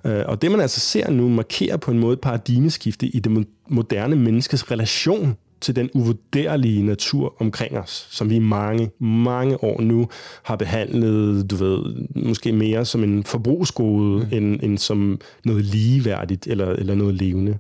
[0.06, 3.46] Øh, og det, man altså ser nu, markerer på en måde et paradigmeskifte i det
[3.68, 9.82] moderne menneskes relation til den uvurderlige natur omkring os, som vi i mange, mange år
[9.82, 10.08] nu
[10.44, 14.38] har behandlet, du ved, måske mere som en forbrugsgode, mm.
[14.38, 17.58] end, end som noget ligeværdigt eller, eller noget levende.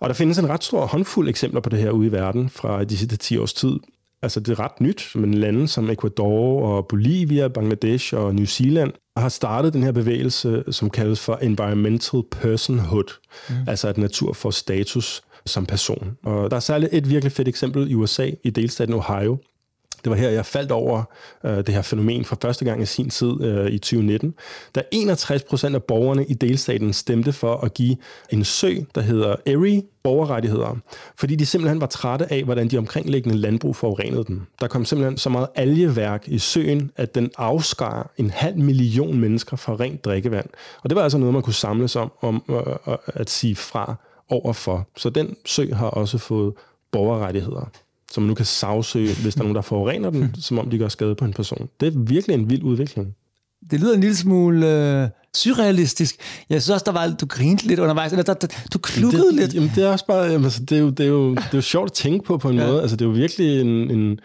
[0.00, 2.84] Og der findes en ret stor håndfuld eksempler på det her ude i verden fra
[2.84, 3.78] de sidste 10 års tid.
[4.22, 8.92] Altså det er ret nyt, men lande som Ecuador og Bolivia, Bangladesh og New Zealand
[9.16, 13.54] har startet den her bevægelse, som kaldes for environmental personhood, mm.
[13.66, 16.16] altså at natur får status som person.
[16.24, 19.38] Og der er særligt et virkelig fedt eksempel i USA, i delstaten Ohio.
[20.04, 21.02] Det var her, jeg faldt over
[21.44, 24.34] øh, det her fænomen for første gang i sin tid øh, i 2019,
[24.74, 27.96] da 61 procent af borgerne i delstaten stemte for at give
[28.30, 30.76] en sø, der hedder Erie, borgerrettigheder,
[31.16, 34.46] fordi de simpelthen var trætte af, hvordan de omkringliggende landbrug forurenede den.
[34.60, 39.56] Der kom simpelthen så meget algeværk i søen, at den afskar en halv million mennesker
[39.56, 40.46] fra rent drikkevand.
[40.82, 42.56] Og det var altså noget, man kunne samles om, om øh,
[42.88, 43.96] øh at sige fra
[44.28, 44.88] overfor.
[44.96, 46.52] Så den sø har også fået
[46.90, 47.70] borgerrettigheder,
[48.12, 50.78] som man nu kan sagsøge, hvis der er nogen, der forurener den, som om de
[50.78, 51.68] gør skade på en person.
[51.80, 53.14] Det er virkelig en vild udvikling.
[53.70, 54.66] Det lyder en lille smule
[55.02, 56.16] øh, surrealistisk.
[56.50, 59.34] Jeg synes også, der var, du grinte lidt undervejs, eller der, der, du klukkede det,
[59.34, 59.54] lidt.
[59.54, 61.48] Jamen, det er også bare, jamen, altså, det, er jo, det, er jo, det er
[61.54, 62.66] jo sjovt at tænke på på en ja.
[62.66, 62.80] måde.
[62.80, 64.20] Altså, det er jo virkelig en, en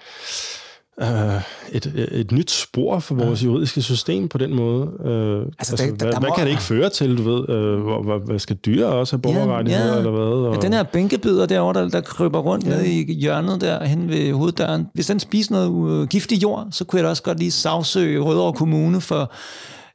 [1.01, 3.45] øh, et, et nyt spor for vores ja.
[3.47, 4.91] juridiske system på den måde.
[5.05, 7.49] Øh, altså, altså, der- hvad, der- hvad må- kan det ikke føre til, du ved?
[7.49, 9.97] Øh, hvor, hvor, hvad skal dyr også have borgerrettigheder, ja.
[9.97, 10.21] eller hvad?
[10.21, 12.69] Og, Ja, den her bænkebider derovre, der, der kryber rundt ja.
[12.69, 12.75] Ja.
[12.77, 14.88] nede i hjørnet der hen ved hoveddøren.
[14.93, 18.19] Hvis den spiser noget øh, giftig jord, så kunne jeg da også godt lige sagsøge
[18.19, 19.27] Rødovre Kommune for en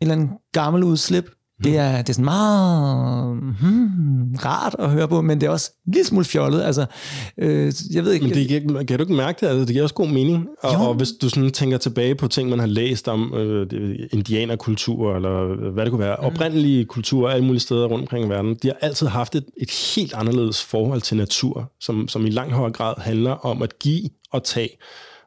[0.01, 1.31] eller anden gammel udslip.
[1.65, 5.71] Det er, det er sådan meget hmm, rart at høre på, men det er også
[5.87, 6.63] en lille smule fjollet.
[6.63, 6.87] Altså,
[7.39, 8.27] øh, jeg ved ikke...
[8.27, 9.47] Men det giver, kan du ikke mærke det?
[9.47, 10.47] Altså, det giver også god mening.
[10.63, 10.79] Og, Jo.
[10.89, 15.71] og hvis du sådan tænker tilbage på ting, man har læst om øh, indianerkultur, eller
[15.71, 16.27] hvad det kunne være, mm.
[16.27, 19.71] oprindelige kulturer alle mulige steder rundt omkring i verden, de har altid haft et, et
[19.97, 24.09] helt anderledes forhold til natur, som, som i langt højere grad handler om at give
[24.33, 24.71] og tage.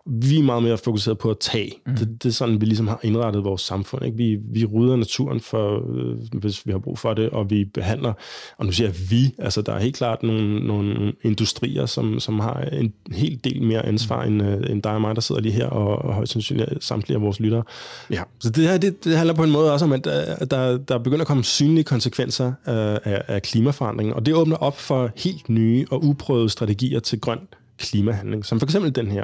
[0.07, 1.71] Vi er meget mere fokuseret på at tage.
[1.85, 1.95] Mm.
[1.95, 4.05] Det, det er sådan, vi ligesom har indrettet vores samfund.
[4.05, 4.17] Ikke?
[4.17, 8.13] Vi, vi rydder naturen, for, øh, hvis vi har brug for det, og vi behandler,
[8.57, 12.39] og nu siger jeg vi, altså der er helt klart nogle, nogle industrier, som, som
[12.39, 15.53] har en helt del mere ansvar, end, øh, end dig og mig, der sidder lige
[15.53, 17.63] her, og, og højst sandsynligt samtlige af vores lyttere.
[18.11, 18.21] Ja.
[18.39, 20.97] Så det her, det, det handler på en måde også om, at der, der, der
[20.97, 25.49] begynder at komme synlige konsekvenser af, af, af klimaforandringen, og det åbner op for helt
[25.49, 27.39] nye og uprøvede strategier til grøn
[27.77, 29.23] klimahandling, som for eksempel den her.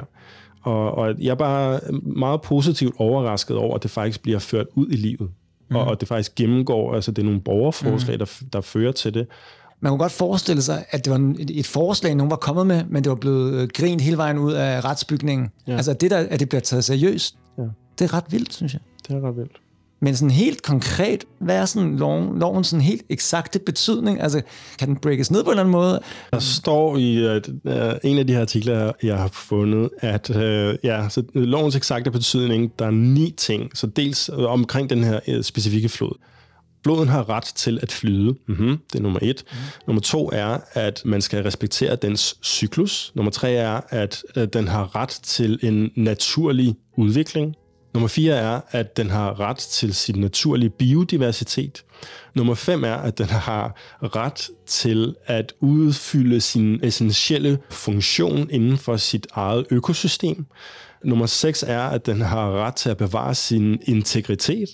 [0.62, 4.86] Og, og jeg er bare meget positivt overrasket over, at det faktisk bliver ført ud
[4.90, 5.30] i livet.
[5.70, 5.76] Mm.
[5.76, 8.18] Og, og det faktisk gennemgår, altså det er nogle borgerforslag, mm.
[8.18, 9.26] der, der fører til det.
[9.80, 13.04] Man kunne godt forestille sig, at det var et, forslag, nogen var kommet med, men
[13.04, 15.48] det var blevet øh, grint hele vejen ud af retsbygningen.
[15.66, 15.76] Ja.
[15.76, 17.62] Altså det der, at det bliver taget seriøst, Ja.
[17.98, 18.80] det er ret vildt, synes jeg.
[19.08, 19.56] Det er ret vildt.
[20.02, 24.20] Men sådan helt konkret, hvad er sådan loven, lovens sådan helt eksakte betydning?
[24.20, 24.42] Altså,
[24.78, 26.00] kan den breakes ned på en eller anden måde?
[26.32, 27.40] Der står i uh,
[28.04, 32.78] en af de her artikler, jeg har fundet, at uh, ja, så lovens eksakte betydning,
[32.78, 33.76] der er ni ting.
[33.76, 36.18] Så dels omkring den her uh, specifikke flod.
[36.84, 38.34] Floden har ret til at flyde.
[38.48, 38.78] Mm-hmm.
[38.92, 39.44] Det er nummer et.
[39.50, 39.58] Mm.
[39.86, 43.12] Nummer to er, at man skal respektere dens cyklus.
[43.14, 47.54] Nummer tre er, at uh, den har ret til en naturlig udvikling.
[47.94, 51.84] Nummer 4 er, at den har ret til sin naturlige biodiversitet.
[52.34, 58.96] Nummer 5 er, at den har ret til at udfylde sin essentielle funktion inden for
[58.96, 60.46] sit eget økosystem.
[61.04, 64.68] Nummer 6 er, at den har ret til at bevare sin integritet.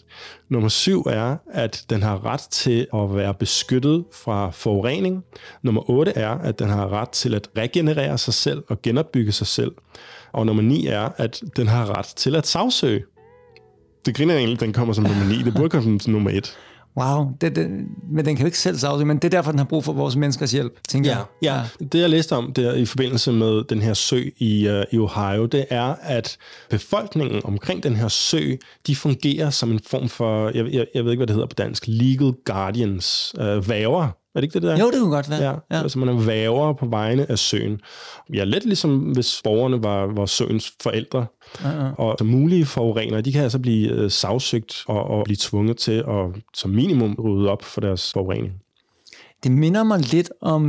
[0.49, 5.25] Nummer 7 er, at den har ret til at være beskyttet fra forurening.
[5.63, 9.47] Nummer 8 er, at den har ret til at regenerere sig selv og genopbygge sig
[9.47, 9.73] selv.
[10.33, 13.05] Og nummer 9 er, at den har ret til at sagsøge.
[14.07, 15.43] Det griner egentlig, den kommer som nummer 9.
[15.43, 16.59] Det burde komme som nummer 1.
[16.97, 17.71] Wow, det, det,
[18.11, 19.93] men den kan jo ikke selv sagsøge, men det er derfor, den har brug for
[19.93, 21.25] vores menneskers hjælp, tænker jeg.
[21.43, 21.63] Ja,
[21.93, 25.47] det jeg læste om der i forbindelse med den her sø i, uh, i Ohio,
[25.47, 26.37] det er, at
[26.71, 28.55] befolkningen omkring den her sø,
[28.87, 31.55] de fungerer som en form for, jeg, jeg, jeg ved ikke, hvad det hedder på
[31.59, 34.79] dansk, legal guardians, uh, væver er det ikke det der?
[34.79, 35.43] Jo, det kunne godt være.
[35.43, 35.83] Ja, ja.
[35.83, 37.81] altså man er væver på vegne af søen.
[38.35, 41.27] Ja, lidt ligesom hvis borgerne var, var søens forældre.
[41.55, 41.95] Uh-huh.
[41.99, 46.05] Og så mulige forurenere, de kan altså blive øh, sagsøgt og, og blive tvunget til
[46.09, 48.53] at som minimum rydde op for deres forurening.
[49.43, 50.63] Det minder mig lidt om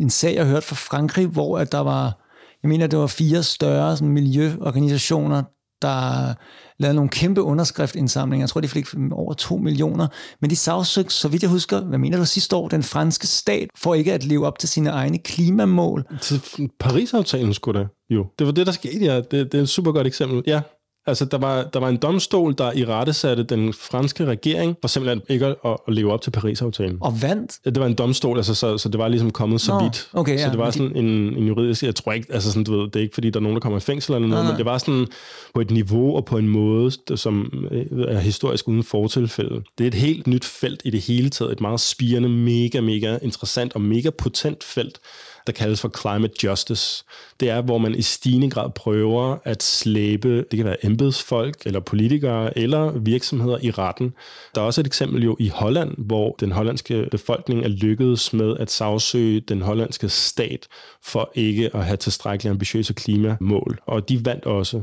[0.00, 2.18] en sag, jeg hørte fra Frankrig, hvor at der var,
[2.62, 5.42] jeg mener, det var fire større sådan, miljøorganisationer,
[5.82, 6.34] der
[6.78, 8.42] lavede nogle kæmpe underskriftindsamlinger.
[8.44, 10.06] Jeg tror, de fik over 2 millioner.
[10.40, 13.68] Men de sagsøgte, så vidt jeg husker, hvad mener du sidste år, den franske stat,
[13.76, 16.04] for ikke at leve op til sine egne klimamål.
[16.20, 16.40] Til
[16.80, 18.26] Paris-aftalen skulle det jo.
[18.38, 19.16] Det var det, der skete, ja.
[19.16, 20.42] Det, det er et super godt eksempel.
[20.46, 20.60] Ja,
[21.06, 24.88] Altså, der var, der var en domstol, der i rette satte den franske regering for
[24.88, 26.98] simpelthen ikke at, at leve op til Paris-aftalen.
[27.00, 27.58] Og vandt?
[27.64, 30.08] Det var en domstol, altså, så, så det var ligesom kommet så Nå, vidt.
[30.12, 31.82] Okay, så ja, det var sådan en, en juridisk...
[31.82, 33.60] Jeg tror ikke, altså sådan, du ved, det er ikke fordi, der er nogen, der
[33.60, 34.52] kommer i fængsel eller noget, nej, nej.
[34.52, 35.06] men det var sådan
[35.54, 39.62] på et niveau og på en måde, som øh, er historisk uden fortilfælde.
[39.78, 41.52] Det er et helt nyt felt i det hele taget.
[41.52, 44.98] Et meget spirende, mega, mega interessant og mega potent felt,
[45.46, 47.04] der kaldes for climate justice.
[47.40, 51.80] Det er, hvor man i stigende grad prøver at slæbe, det kan være embedsfolk eller
[51.80, 54.14] politikere eller virksomheder i retten.
[54.54, 58.56] Der er også et eksempel jo i Holland, hvor den hollandske befolkning er lykkedes med
[58.56, 60.66] at sagsøge den hollandske stat
[61.04, 63.78] for ikke at have tilstrækkeligt ambitiøse klimamål.
[63.86, 64.82] Og de vandt også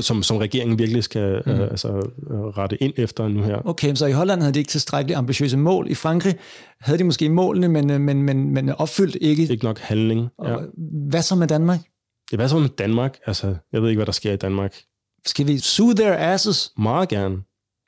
[0.00, 1.52] som, som regeringen virkelig skal mm.
[1.52, 1.88] øh, altså,
[2.30, 3.62] øh, rette ind efter nu her.
[3.64, 5.90] Okay, så i Holland havde de ikke tilstrækkeligt ambitiøse mål.
[5.90, 6.34] I Frankrig
[6.80, 9.42] havde de måske målene, men, øh, men, men, men opfyldt ikke.
[9.42, 10.28] Ikke nok handling.
[10.44, 10.56] Ja.
[11.08, 11.80] Hvad så med Danmark?
[12.32, 13.18] Ja, hvad så med Danmark?
[13.26, 14.76] Altså, jeg ved ikke, hvad der sker i Danmark.
[15.26, 16.72] Skal vi sue their asses?
[16.78, 17.36] Meget gerne.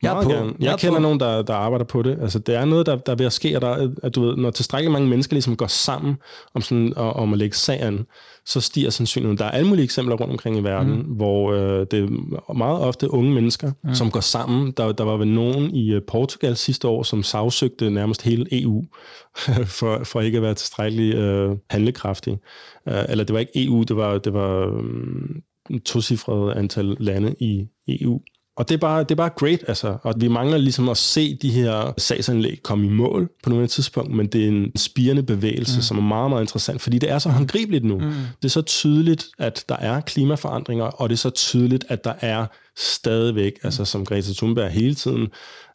[0.04, 0.28] Jeg, er på.
[0.28, 0.52] Gerne.
[0.60, 1.02] jeg, jeg kender på.
[1.02, 2.18] nogen, der, der arbejder på det.
[2.22, 4.36] Altså, det er noget, der, der er ved at ske, at, der, at du ved,
[4.36, 6.16] når tilstrækkeligt mange mennesker ligesom går sammen
[6.54, 8.06] om, sådan, om at lægge sagen,
[8.46, 9.38] så stiger sandsynligheden.
[9.38, 11.02] Der er alle mulige eksempler rundt omkring i verden, mm.
[11.02, 13.94] hvor øh, det er meget ofte unge mennesker, mm.
[13.94, 14.72] som går sammen.
[14.76, 18.84] Der, der var vel nogen i øh, Portugal sidste år, som sagsøgte nærmest hele EU,
[19.78, 22.38] for, for ikke at være tilstrækkeligt øh, handlekraftig.
[22.86, 25.42] Uh, eller det var ikke EU, det var, det var um,
[25.84, 28.20] tocifret antal lande i EU,
[28.56, 29.96] og det er, bare, det er bare great, altså.
[30.02, 34.14] Og vi mangler ligesom at se de her sagsanlæg komme i mål på nogle tidspunkt,
[34.14, 35.82] men det er en spirende bevægelse, mm.
[35.82, 37.98] som er meget, meget interessant, fordi det er så håndgribeligt nu.
[37.98, 38.12] Mm.
[38.42, 42.14] Det er så tydeligt, at der er klimaforandringer, og det er så tydeligt, at der
[42.20, 43.66] er stadigvæk, mm.
[43.66, 45.28] altså som Greta Thunberg hele tiden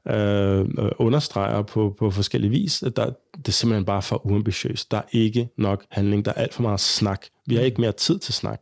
[0.10, 0.66] øh,
[0.98, 3.06] understreger på, på forskellige vis, at der,
[3.38, 4.92] det er simpelthen bare for uambitiøst.
[4.92, 7.26] Der er ikke nok handling, der er alt for meget snak.
[7.48, 7.66] Vi har mm.
[7.66, 8.62] ikke mere tid til snak.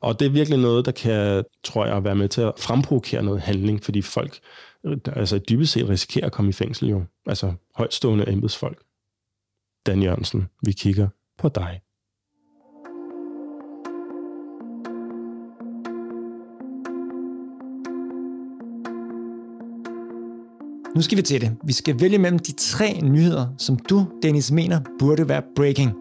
[0.00, 3.40] Og det er virkelig noget, der kan, tror jeg, være med til at fremprovokere noget
[3.40, 4.40] handling, fordi folk
[5.06, 7.04] altså dybest set risikerer at komme i fængsel jo.
[7.26, 8.82] Altså højtstående embedsfolk.
[9.86, 11.08] Dan Jørgensen, vi kigger
[11.38, 11.80] på dig.
[20.94, 21.56] Nu skal vi til det.
[21.64, 25.92] Vi skal vælge mellem de tre nyheder, som du, Dennis, mener burde være breaking.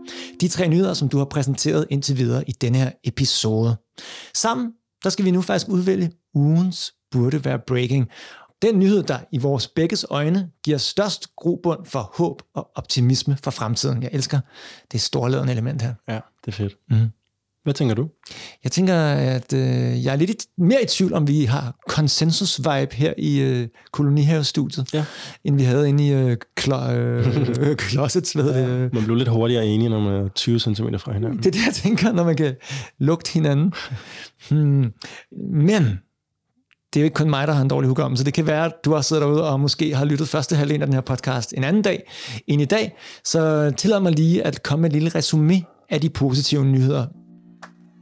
[0.42, 3.78] De tre nyheder, som du har præsenteret indtil videre i denne her episode.
[4.34, 4.72] Sammen,
[5.04, 8.08] der skal vi nu faktisk udvælge ugens burde være breaking.
[8.62, 13.52] Den nyhed, der i vores begges øjne giver størst grobund for håb og optimisme for
[13.52, 14.04] fremtiden.
[14.04, 14.40] Jeg elsker
[14.92, 15.94] det storladende element her.
[16.08, 16.76] Ja, det er fedt.
[16.90, 17.08] Mm.
[17.64, 18.08] Hvad tænker du?
[18.64, 23.14] Jeg tænker, at øh, jeg er lidt mere i tvivl, om vi har konsensus-vibe her
[23.18, 25.06] i øh, kolonihavestudiet, ja.
[25.44, 28.36] end vi havde inde i øh, klo- øh, closets.
[28.36, 28.42] Ja.
[28.42, 28.94] det?
[28.94, 31.38] Man blev lidt hurtigere enige, når man er 20 cm fra hinanden.
[31.38, 32.56] Det er det, jeg tænker, når man kan
[33.00, 33.74] lugte hinanden.
[34.50, 34.94] Hmm.
[35.54, 35.84] Men
[36.94, 38.26] det er jo ikke kun mig, der har en dårlig hukommelse.
[38.26, 40.88] Det kan være, at du har siddet derude og måske har lyttet første halvdel af
[40.88, 42.12] den her podcast en anden dag
[42.48, 42.98] end i dag.
[43.26, 47.06] Så tillad mig lige at komme med et lille resume af de positive nyheder,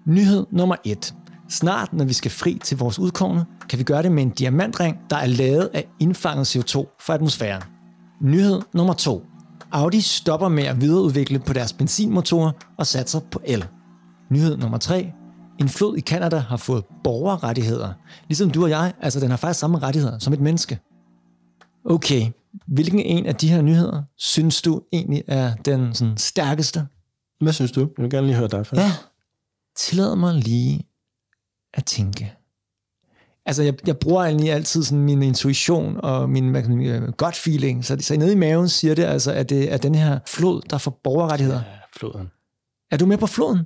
[0.07, 1.15] Nyhed nummer 1.
[1.49, 4.97] Snart, når vi skal fri til vores udkårne, kan vi gøre det med en diamantring,
[5.09, 7.63] der er lavet af indfanget CO2 fra atmosfæren.
[8.21, 9.25] Nyhed nummer 2.
[9.71, 13.65] Audi stopper med at videreudvikle på deres benzinmotorer og satser på el.
[14.31, 15.11] Nyhed nummer 3.
[15.59, 17.93] En flod i Kanada har fået borgerrettigheder.
[18.27, 20.79] Ligesom du og jeg, altså den har faktisk samme rettigheder som et menneske.
[21.85, 22.31] Okay,
[22.67, 26.87] hvilken en af de her nyheder synes du egentlig er den sådan, stærkeste?
[27.41, 27.79] Hvad synes du?
[27.79, 28.81] Jeg vil gerne lige høre dig først.
[28.81, 28.91] Ja,
[29.77, 30.87] tillad mig lige
[31.73, 32.33] at tænke?
[33.45, 37.11] Altså, jeg, jeg bruger egentlig altid sådan min intuition og min hvad kan man, sige,
[37.11, 37.85] gut feeling.
[37.85, 40.77] Så, så nede i maven siger det altså, at det er den her flod, der
[40.77, 41.61] får borgerrettigheder.
[41.61, 42.31] Ja, floden.
[42.91, 43.59] Er du med på floden?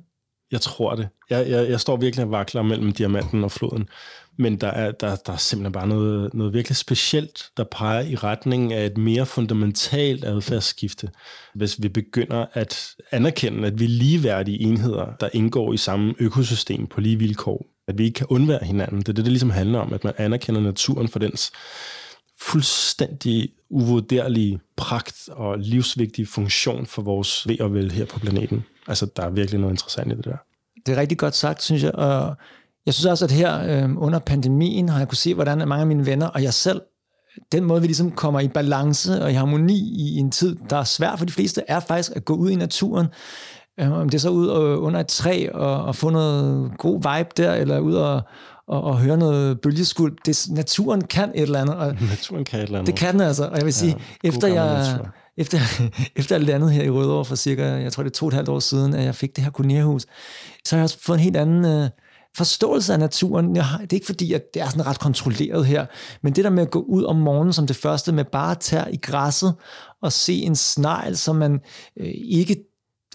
[0.52, 1.10] Jeg tror det.
[1.30, 3.90] Jeg, jeg, jeg står virkelig og vakler mellem diamanten og floden.
[4.38, 8.16] Men der er, der, der er simpelthen bare noget, noget virkelig specielt, der peger i
[8.16, 11.10] retning af et mere fundamentalt adfærdsskifte.
[11.56, 16.88] Hvis vi begynder at anerkende, at vi er ligeværdige enheder, der indgår i samme økosystem
[16.88, 17.66] på lige vilkår.
[17.88, 19.00] At vi ikke kan undvære hinanden.
[19.00, 21.52] Det er det, det ligesom handler om, at man anerkender naturen for dens
[22.40, 28.64] fuldstændig uvurderlige pragt og livsvigtige funktion for vores ved og vel her på planeten.
[28.88, 30.38] Altså, der er virkelig noget interessant i det der.
[30.86, 31.96] Det er rigtig godt sagt, synes jeg.
[31.96, 32.36] Og
[32.86, 35.88] jeg synes også, at her øh, under pandemien har jeg kunne se, hvordan mange af
[35.88, 36.82] mine venner og jeg selv,
[37.52, 40.84] den måde, vi ligesom kommer i balance og i harmoni i en tid, der er
[40.84, 43.08] svært for de fleste, er faktisk at gå ud i naturen.
[43.80, 46.96] Øh, om det er så ud og, under et træ og, og få noget god
[46.96, 48.22] vibe der, eller ud og,
[48.68, 50.18] og, og høre noget bølgeskuld.
[50.26, 51.76] Det, naturen kan et eller andet.
[51.76, 52.94] Og naturen kan et eller andet.
[52.94, 53.48] Det kan den altså.
[53.48, 55.00] Og jeg vil sige, ja, efter jeg...
[55.38, 55.58] Efter,
[56.20, 58.34] efter jeg landede her i Rødovre for cirka, jeg tror det er to og et
[58.34, 60.06] halvt år siden, at jeg fik det her kolonierhus,
[60.66, 61.90] så har jeg også fået en helt anden øh,
[62.38, 63.56] forståelse af naturen.
[63.56, 65.86] Jeg har, det er ikke fordi, at det er sådan ret kontrolleret her,
[66.24, 68.60] men det der med at gå ud om morgenen som det første med bare at
[68.60, 69.54] tage i græsset
[70.02, 71.60] og se en snegl, som man
[72.00, 72.56] øh, ikke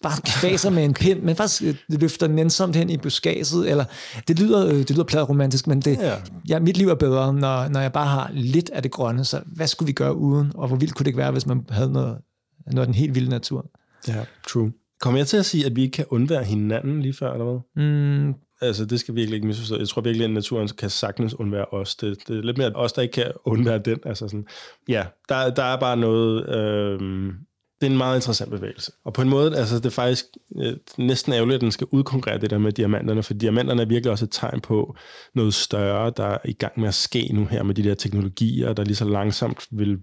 [0.03, 3.85] bare kvaser med en pind, men faktisk øh, løfter nænsomt hen i buskaget, eller
[4.29, 6.15] det lyder, øh, det lyder pladeromantisk, men det, ja.
[6.49, 9.41] Ja, mit liv er bedre, når, når jeg bare har lidt af det grønne, så
[9.47, 11.93] hvad skulle vi gøre uden, og hvor vildt kunne det ikke være, hvis man havde
[11.93, 12.19] noget,
[12.67, 13.71] noget af den helt vilde natur?
[14.09, 14.73] Ja, true.
[15.01, 17.85] Kommer jeg til at sige, at vi ikke kan undvære hinanden lige før, eller hvad?
[17.85, 19.79] Mm, Altså, det skal virkelig ikke misforstå.
[19.79, 21.97] Jeg tror virkelig, at naturen kan sagtens undvære os.
[21.97, 23.99] Det, det er lidt mere os, der ikke kan undvære den.
[24.05, 24.47] Altså sådan,
[24.89, 26.49] ja, der, der er bare noget...
[26.49, 27.33] Øh,
[27.81, 28.93] det er en meget interessant bevægelse.
[29.05, 30.25] Og på en måde, altså det er faktisk
[30.57, 34.11] øh, næsten ærgerligt, at den skal udkonkurrere det der med diamanterne, for diamanterne er virkelig
[34.11, 34.97] også et tegn på
[35.35, 38.73] noget større, der er i gang med at ske nu her med de der teknologier,
[38.73, 39.99] der lige så langsomt vil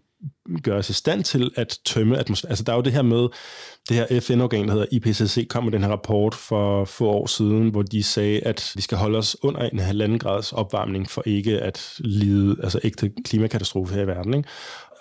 [0.64, 2.52] gøre os i stand til at tømme atmosfæren.
[2.52, 3.28] Altså der er jo det her med,
[3.90, 7.70] det her FN-organ, der hedder IPCC, kom med den her rapport for få år siden,
[7.70, 11.60] hvor de sagde, at vi skal holde os under en halvanden grads opvarmning for ikke
[11.60, 14.34] at lide altså ægte klimakatastrofe her i verden.
[14.34, 14.50] Ikke?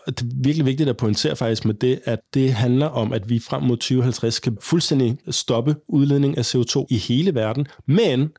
[0.06, 3.38] det er virkelig vigtigt at pointere faktisk med det, at det handler om, at vi
[3.38, 8.30] frem mod 2050 kan fuldstændig stoppe udledning af CO2 i hele verden, men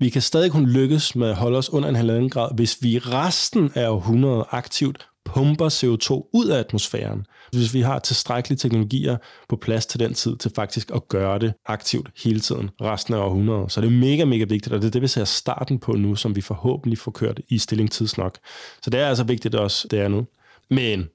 [0.00, 2.98] vi kan stadig kun lykkes med at holde os under en halvanden grad, hvis vi
[2.98, 7.26] resten af århundredet aktivt pumper CO2 ud af atmosfæren.
[7.52, 9.16] Hvis vi har tilstrækkelige teknologier
[9.48, 13.18] på plads til den tid, til faktisk at gøre det aktivt hele tiden, resten af
[13.18, 13.72] århundredet.
[13.72, 16.14] Så det er mega, mega vigtigt, og det er det, vi ser starten på nu,
[16.14, 18.38] som vi forhåbentlig får kørt i stilling tidsnok.
[18.82, 20.26] Så det er altså vigtigt også, det er nu.
[20.70, 21.08] Men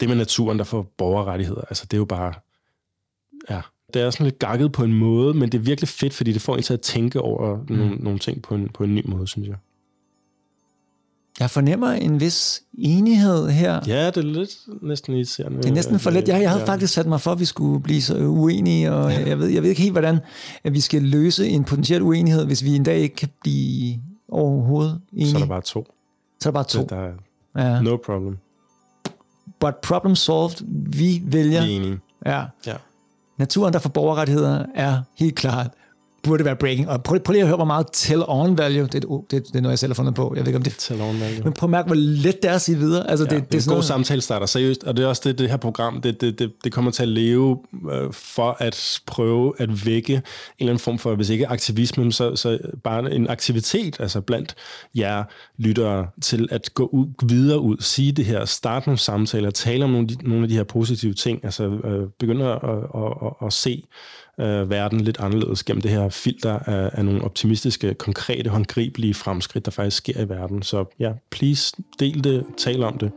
[0.00, 2.34] det med naturen, der får borgerrettigheder, altså det er jo bare,
[3.50, 3.60] ja,
[3.94, 6.42] det er sådan lidt gakket på en måde, men det er virkelig fedt, fordi det
[6.42, 7.76] får en til at tænke over mm.
[7.76, 9.56] nogle, nogle ting på en, på en ny måde, synes jeg.
[11.40, 13.80] Jeg fornemmer en vis enighed her.
[13.86, 14.50] Ja, det er lidt
[14.82, 15.58] næsten irriterende.
[15.58, 16.28] Det er næsten for let.
[16.28, 16.68] Jeg, jeg havde ja.
[16.68, 19.28] faktisk sat mig for, at vi skulle blive så uenige, og ja.
[19.28, 20.18] jeg, ved, jeg ved ikke helt, hvordan
[20.64, 25.00] at vi skal løse en potentiel uenighed, hvis vi en dag ikke kan blive overhovedet
[25.12, 25.30] enige.
[25.30, 25.86] Så er der bare to.
[26.40, 26.80] Så er der bare to.
[26.80, 26.96] Så der
[27.54, 27.80] er ja.
[27.80, 28.38] no problem.
[29.60, 30.64] But problem solved.
[30.98, 31.64] Vi vælger.
[31.64, 31.98] Vi er enige.
[32.26, 32.44] Ja.
[32.66, 32.74] ja.
[33.38, 35.70] Naturen, der får borgerrettigheder, er helt klart
[36.24, 36.88] burde være breaking.
[36.88, 39.70] Og prøv, prøv lige at høre, hvor meget tell-on value, det, det, det er noget,
[39.70, 40.32] jeg selv har fundet på.
[40.36, 41.44] Jeg ved ikke, om det tell-on value.
[41.44, 43.10] Men prøv at mærke, hvor let det er at sige videre.
[43.10, 43.84] Altså, ja, det, det, det er en god noget...
[43.84, 44.84] samtale starter, seriøst.
[44.84, 47.08] Og det er også det, det her program, det, det, det, det kommer til at
[47.08, 47.58] leve
[47.92, 50.22] øh, for at prøve at vække en
[50.58, 54.54] eller anden form for, hvis ikke aktivisme, så, så bare en aktivitet, altså blandt
[54.94, 55.24] jer
[55.58, 59.90] lyttere, til at gå ud, videre ud, sige det her, starte nogle samtaler, tale om
[59.90, 63.52] nogle, nogle af de her positive ting, altså øh, begynde at, at, at, at, at
[63.52, 63.84] se
[64.40, 69.64] øh, verden lidt anderledes gennem det her filter af, af nogle optimistiske, konkrete, håndgribelige fremskridt,
[69.64, 70.62] der faktisk sker i verden.
[70.62, 73.12] Så ja, please, del det, tal om det.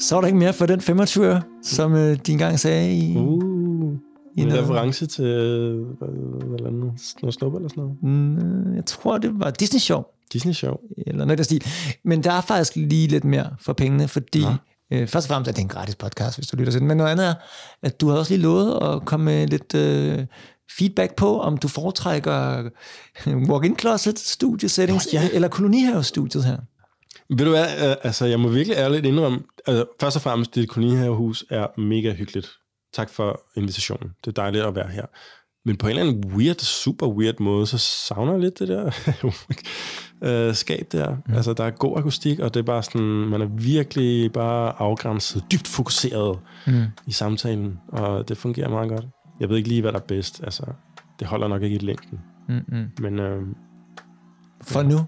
[0.00, 3.16] Så er der ikke mere for den 25 som øh, din gang sagde i...
[3.16, 3.94] Uh,
[4.36, 5.24] i en reference til
[5.98, 6.08] hvad,
[6.72, 8.02] noget, noget snup eller sådan noget?
[8.02, 10.02] Mm, jeg tror, det var Disney Show.
[10.32, 10.76] Disney Show.
[11.06, 11.64] Eller noget der stil.
[12.02, 14.56] Men der er faktisk lige lidt mere for pengene, fordi ja.
[14.92, 16.96] Øh, først og fremmest er det en gratis podcast, hvis du lytter til den, men
[16.96, 17.34] noget andet er,
[17.82, 20.26] at du har også lige lovet at komme med lidt øh,
[20.78, 22.70] feedback på, om du foretrækker
[23.50, 25.28] walk-in closet, studiesettings, oh, ja.
[25.32, 26.56] eller kolonihave-studiet her.
[27.30, 30.68] Ved du hvad, øh, altså jeg må virkelig ærligt indrømme, altså først og fremmest, dit
[30.68, 32.48] kolonihavehus er mega hyggeligt.
[32.94, 34.10] Tak for invitationen.
[34.24, 35.06] Det er dejligt at være her.
[35.66, 38.90] Men på en eller anden weird, super weird måde, så savner jeg lidt det der
[40.48, 41.16] øh, skab der.
[41.26, 41.34] Mm.
[41.34, 45.44] Altså, der er god akustik, og det er bare sådan, man er virkelig bare afgrænset,
[45.52, 46.82] dybt fokuseret mm.
[47.06, 49.04] i samtalen, og det fungerer meget godt.
[49.40, 50.40] Jeg ved ikke lige, hvad der er bedst.
[50.44, 50.62] Altså,
[51.18, 52.20] det holder nok ikke i længden.
[52.48, 52.90] Mm-hmm.
[53.00, 53.42] Men øh,
[54.62, 54.98] For nu,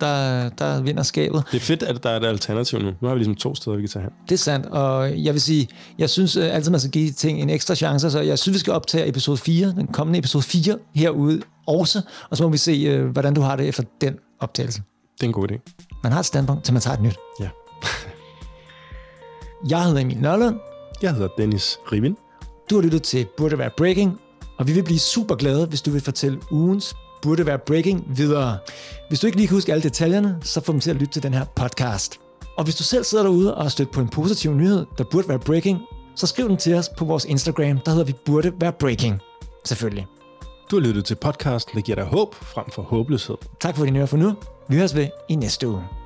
[0.00, 1.42] der, der vinder skabet.
[1.52, 2.90] det er fedt, at der er et alternativ nu.
[3.00, 4.10] Nu har vi ligesom to steder, vi kan tage hen.
[4.28, 7.40] Det er sandt, og jeg vil sige, jeg synes øh, altid, man skal give ting
[7.42, 10.78] en ekstra chance, så jeg synes, vi skal optage episode 4, den kommende episode 4
[10.94, 14.82] herude også, og så må vi se, øh, hvordan du har det efter den optagelse.
[15.16, 15.74] Det er en god idé.
[16.02, 17.16] Man har et standpunkt, til man tager et nyt.
[17.40, 17.48] Ja.
[19.70, 20.56] Jeg hedder Emil Nørlund,
[21.02, 22.16] Jeg hedder Dennis Rivin.
[22.70, 24.20] du har lyttet til Burde Være Breaking,
[24.58, 28.58] og vi vil blive super glade, hvis du vil fortælle ugens Burde Være Breaking videre.
[29.08, 31.22] Hvis du ikke lige kan huske alle detaljerne, så få dem til at lytte til
[31.22, 32.20] den her podcast.
[32.56, 35.28] Og hvis du selv sidder derude og har stødt på en positiv nyhed, der burde
[35.28, 35.78] være breaking,
[36.16, 39.20] så skriv den til os på vores Instagram, der hedder vi burde være breaking.
[39.64, 40.06] Selvfølgelig.
[40.70, 43.36] Du har lyttet til podcasten, der giver dig håb frem for håbløshed.
[43.60, 44.34] Tak for din øre for nu.
[44.68, 45.99] Vi høres ved i næste uge.